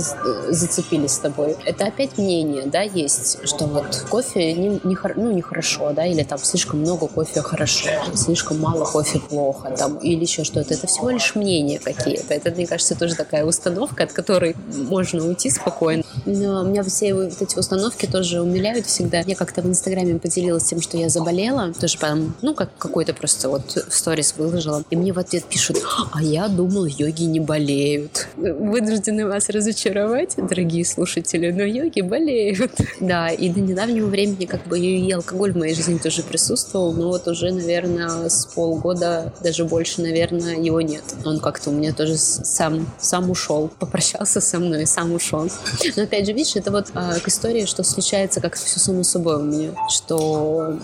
[0.49, 1.55] зацепились с тобой.
[1.65, 6.39] Это опять мнение, да, есть, что вот кофе не, не, ну, нехорошо, да, или там
[6.39, 10.73] слишком много кофе хорошо, слишком мало кофе плохо, там, или еще что-то.
[10.73, 12.33] Это всего лишь мнения какие-то.
[12.33, 16.03] Это, мне кажется, тоже такая установка, от которой можно уйти спокойно.
[16.25, 19.19] Но меня все вот эти установки тоже умиляют всегда.
[19.25, 23.49] Я как-то в Инстаграме поделилась тем, что я заболела, тоже прям, ну, как какой-то просто
[23.49, 24.83] вот сторис выложила.
[24.89, 25.77] И мне в ответ пишут,
[26.11, 28.27] а я думал, йоги не болеют.
[28.37, 32.71] Вынуждены вас разочаровать, дорогие слушатели слушатели, но йоги болеют.
[32.99, 37.07] Да, и до недавнего времени как бы и алкоголь в моей жизни тоже присутствовал, но
[37.09, 41.03] вот уже, наверное, с полгода, даже больше, наверное, его нет.
[41.25, 45.49] Он как-то у меня тоже сам, сам ушел, попрощался со мной, сам ушел.
[45.95, 49.37] Но опять же, видишь, это вот а, к истории, что случается как-то все само собой
[49.37, 50.77] у меня, что...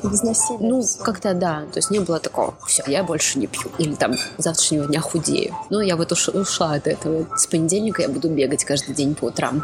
[0.60, 3.70] Ну, как-то да, то есть не было такого, все, я больше не пью.
[3.78, 5.54] Или там завтрашнего дня худею.
[5.70, 7.28] Ну, я вот уш, ушла от этого.
[7.38, 9.64] С понедельника я буду бегать каждый день по утрам.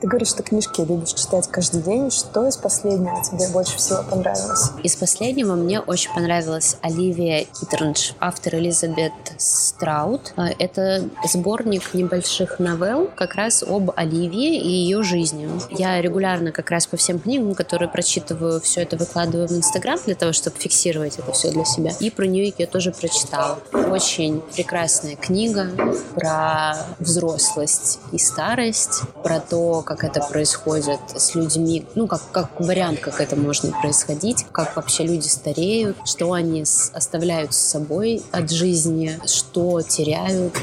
[0.00, 2.10] Ты говоришь, что книжки любишь читать каждый день.
[2.10, 4.70] Что из последнего тебе больше всего понравилось?
[4.82, 10.34] Из последнего мне очень понравилась Оливия Китерндж, автор Элизабет Страут.
[10.36, 15.48] Это сборник небольших новелл как раз об Оливии и ее жизни.
[15.70, 20.14] Я регулярно как раз по всем книгам, которые прочитываю, все это выкладываю в Инстаграм для
[20.14, 21.92] того, чтобы фиксировать это все для себя.
[22.00, 23.58] И про нее я тоже прочитала.
[23.72, 25.70] Очень прекрасная книга
[26.14, 33.00] про взрослость и старость, про то, как это происходит с людьми, ну, как, как вариант,
[33.00, 36.62] как это можно происходить, как вообще люди стареют, что они
[36.92, 40.54] оставляют с собой от жизни, что теряют,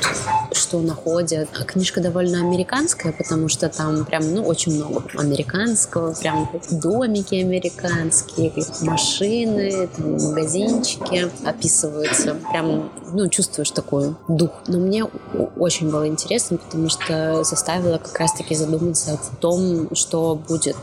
[0.51, 1.49] что находят.
[1.59, 8.51] А книжка довольно американская, потому что там прям, ну, очень много американского, прям домики американские,
[8.81, 12.35] машины, там, магазинчики описываются.
[12.51, 14.51] Прям, ну, чувствуешь такой дух.
[14.67, 15.05] Но мне
[15.57, 20.77] очень было интересно, потому что заставило как раз-таки задуматься задуматься о том, что будет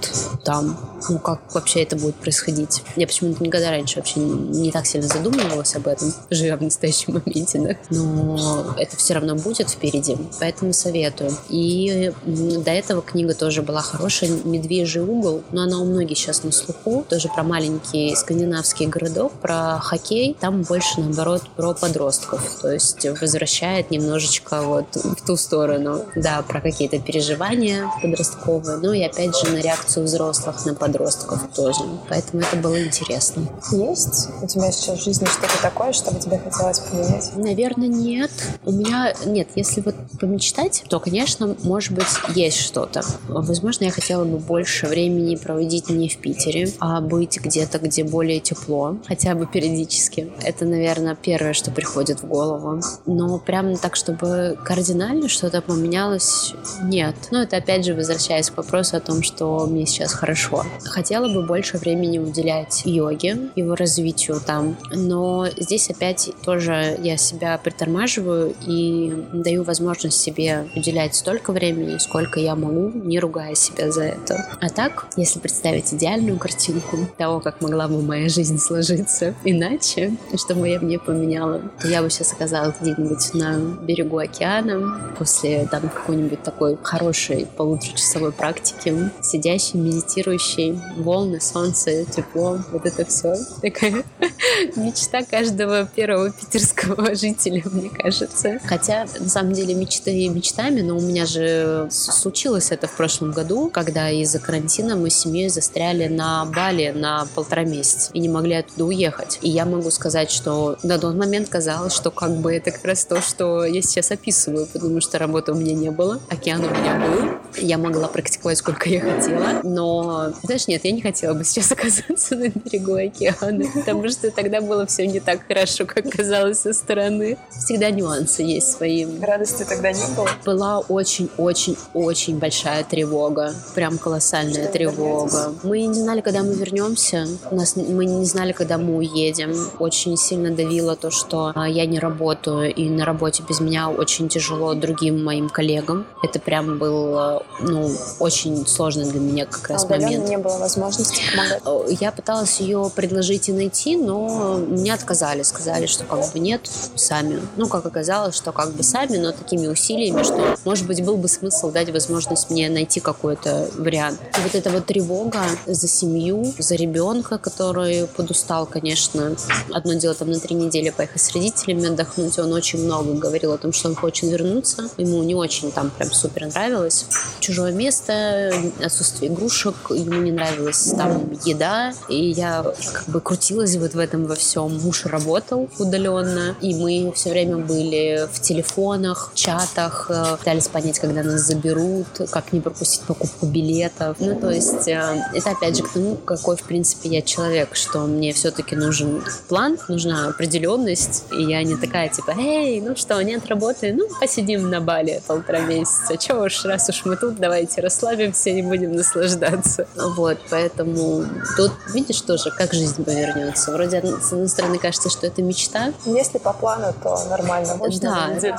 [0.44, 2.82] там, ну, как вообще это будет происходить.
[2.96, 7.58] Я почему-то никогда раньше вообще не так сильно задумывалась об этом, живя в настоящем моменте,
[7.58, 7.76] да.
[7.90, 11.32] Но это все равно будет впереди, поэтому советую.
[11.48, 16.52] И до этого книга тоже была хорошая, «Медвежий угол», но она у многих сейчас на
[16.52, 23.06] слуху, тоже про маленький скандинавский городок, про хоккей, там больше, наоборот, про подростков, то есть
[23.20, 29.50] возвращает немножечко вот в ту сторону, да, про какие-то переживания, подростковые, ну и опять же
[29.52, 31.80] на реакцию взрослых на подростков тоже.
[32.08, 33.48] Поэтому это было интересно.
[33.72, 37.30] Есть у тебя сейчас в жизни что-то такое, что бы тебе хотелось поменять?
[37.36, 38.30] Наверное, нет.
[38.64, 39.48] У меня нет.
[39.54, 43.02] Если вот помечтать, то, конечно, может быть, есть что-то.
[43.28, 48.40] Возможно, я хотела бы больше времени проводить не в Питере, а быть где-то, где более
[48.40, 50.32] тепло, хотя бы периодически.
[50.42, 52.80] Это, наверное, первое, что приходит в голову.
[53.06, 57.14] Но прям так, чтобы кардинально что-то поменялось, нет.
[57.30, 60.64] Но это опять же возвращаясь к вопросу о том, что мне сейчас хорошо.
[60.84, 67.58] Хотела бы больше времени уделять йоге, его развитию там, но здесь опять тоже я себя
[67.58, 74.04] притормаживаю и даю возможность себе уделять столько времени, сколько я могу, не ругая себя за
[74.04, 74.46] это.
[74.60, 80.68] А так, если представить идеальную картинку того, как могла бы моя жизнь сложиться иначе, чтобы
[80.68, 86.42] я мне поменяла, то я бы сейчас оказалась где-нибудь на берегу океана после там какой-нибудь
[86.42, 93.34] такой хорошей полу полуторачасовой практики, сидящий, медитирующий, волны, солнце, тепло, вот это все.
[93.62, 94.04] Такая
[94.76, 98.60] мечта каждого первого питерского жителя, мне кажется.
[98.64, 103.70] Хотя, на самом деле, мечты мечтами, но у меня же случилось это в прошлом году,
[103.70, 108.54] когда из-за карантина мы с семьей застряли на Бали на полтора месяца и не могли
[108.54, 109.38] оттуда уехать.
[109.42, 113.04] И я могу сказать, что на тот момент казалось, что как бы это как раз
[113.04, 117.00] то, что я сейчас описываю, потому что работы у меня не было, океан у меня
[117.06, 117.30] был,
[117.70, 122.34] я могла практиковать сколько я хотела, но, знаешь, нет, я не хотела бы сейчас оказаться
[122.34, 127.38] на берегу океана, потому что тогда было все не так хорошо, как казалось со стороны.
[127.50, 129.06] Всегда нюансы есть свои.
[129.20, 130.28] Радости тогда не было?
[130.44, 135.54] Была очень-очень-очень большая тревога, прям колоссальная что тревога.
[135.62, 139.54] Мы не знали, когда мы вернемся, у нас, мы не знали, когда мы уедем.
[139.78, 144.28] Очень сильно давило то, что а, я не работаю, и на работе без меня очень
[144.28, 146.06] тяжело другим моим коллегам.
[146.24, 150.28] Это прям был, ну, очень сложно для меня как раз а момент.
[150.28, 152.00] не было возможности помогать?
[152.00, 155.42] Я пыталась ее предложить и найти, но мне отказали.
[155.42, 157.40] Сказали, что как бы нет, сами.
[157.56, 161.28] Ну, как оказалось, что как бы сами, но такими усилиями, что, может быть, был бы
[161.28, 164.20] смысл дать возможность мне найти какой-то вариант.
[164.38, 169.36] И вот эта вот тревога за семью, за ребенка, который подустал, конечно.
[169.72, 172.38] Одно дело там на три недели поехать с родителями отдохнуть.
[172.38, 174.88] Он очень много говорил о том, что он хочет вернуться.
[174.96, 177.06] Ему не очень там прям супер нравилось.
[177.50, 181.92] Чужое место, отсутствие игрушек, ему не нравилась там еда.
[182.08, 184.78] И я как бы крутилась вот в этом во всем.
[184.78, 191.24] Муж работал удаленно, и мы все время были в телефонах, чатах, э, пытались понять, когда
[191.24, 194.18] нас заберут, как не пропустить покупку билетов.
[194.20, 198.02] Ну, то есть э, это опять же к тому, какой, в принципе, я человек, что
[198.02, 203.44] мне все-таки нужен план, нужна определенность, и я не такая, типа, эй, ну что, нет
[203.48, 208.50] работы, ну, посидим на Бали полтора месяца, чего уж, раз уж мы тут, давайте расслабимся
[208.50, 209.86] и будем наслаждаться.
[209.96, 211.24] Вот, поэтому
[211.56, 213.72] тут, видишь, тоже, как жизнь повернется.
[213.72, 215.92] Вроде, с одной стороны, кажется, что это мечта.
[216.04, 217.76] Если по плану, то нормально.
[217.76, 218.52] Можно да,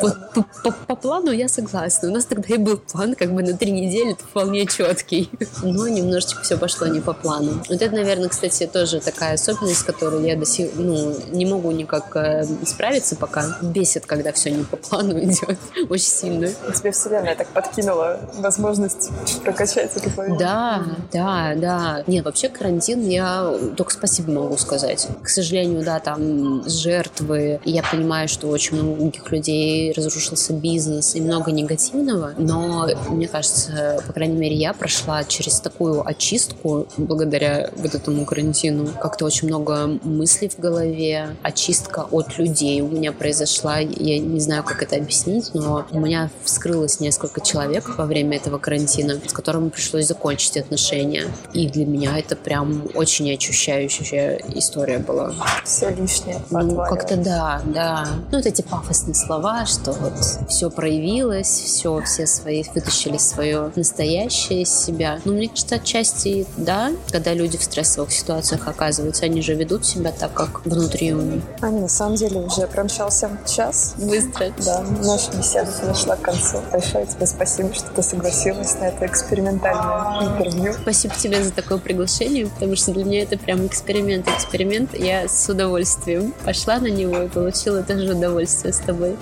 [0.00, 2.08] вот по, по, по плану я согласна.
[2.08, 5.30] У нас тогда и был план как бы на три недели, это вполне четкий.
[5.62, 7.62] Но немножечко все пошло не по плану.
[7.68, 12.14] Вот это, наверное, кстати, тоже такая особенность, которую я до сих ну, не могу никак
[12.16, 13.58] э, справиться пока.
[13.62, 15.58] Бесит, когда все не по плану идет.
[15.88, 16.48] Очень сильно.
[16.74, 19.10] Тебе вселенная так подкинула возможность
[19.42, 20.38] прокачать эту поведение.
[20.38, 22.04] Да, да, да.
[22.06, 25.08] Нет, вообще карантин я только спасибо могу сказать.
[25.22, 27.60] К сожалению, да, там жертвы.
[27.64, 34.12] Я понимаю, что очень многих людей разрушился бизнес и много негативного, но мне кажется, по
[34.12, 38.88] крайней мере, я прошла через такую очистку благодаря вот этому карантину.
[39.00, 43.78] Как-то очень много мыслей в голове, очистка от людей у меня произошла.
[43.78, 48.58] Я не знаю, как это объяснить, но у меня вскрылось несколько человек во время этого
[48.58, 51.26] карантина, с которыми пришлось закончить отношения.
[51.52, 55.34] И для меня это прям очень ощущающая история была.
[55.64, 56.40] Все лишнее.
[56.50, 58.06] Ну, как-то да, да.
[58.30, 60.14] Ну, вот эти пафосные слова, что вот
[60.48, 65.20] все проявилось, все, все свои вытащили свое настоящее из себя.
[65.24, 70.12] Ну, мне кажется, отчасти да, когда люди в стрессовых ситуациях оказываются, они же ведут себя
[70.12, 71.42] так, как внутри у них.
[71.60, 73.94] Аня, на самом деле уже промчался час.
[73.98, 74.52] Быстро.
[74.64, 76.60] Да, наша беседа подошла к концу.
[76.72, 80.72] Большое тебе спасибо, что ты согласилась на это экспериментальное интервью.
[80.72, 84.28] Спасибо тебе за такое приглашение, потому что для меня это прям эксперимент.
[84.28, 84.94] Эксперимент.
[84.94, 89.16] Я с удовольствием пошла на него и получила тоже удовольствие с тобой.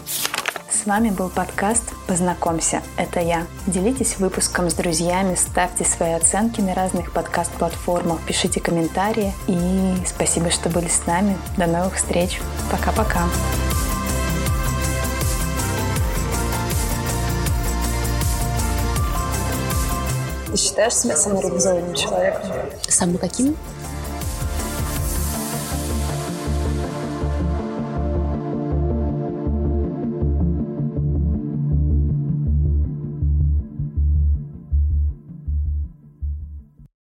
[0.71, 2.83] С вами был подкаст «Познакомься».
[2.99, 3.47] Это я.
[3.67, 9.33] Делитесь выпуском с друзьями, ставьте свои оценки на разных подкаст-платформах, пишите комментарии.
[9.47, 11.39] И спасибо, что были с нами.
[11.57, 12.41] До новых встреч.
[12.71, 13.23] Пока-пока.
[20.57, 22.51] Ты считаешь себя самореализованным человеком?
[22.89, 23.55] Самым каким?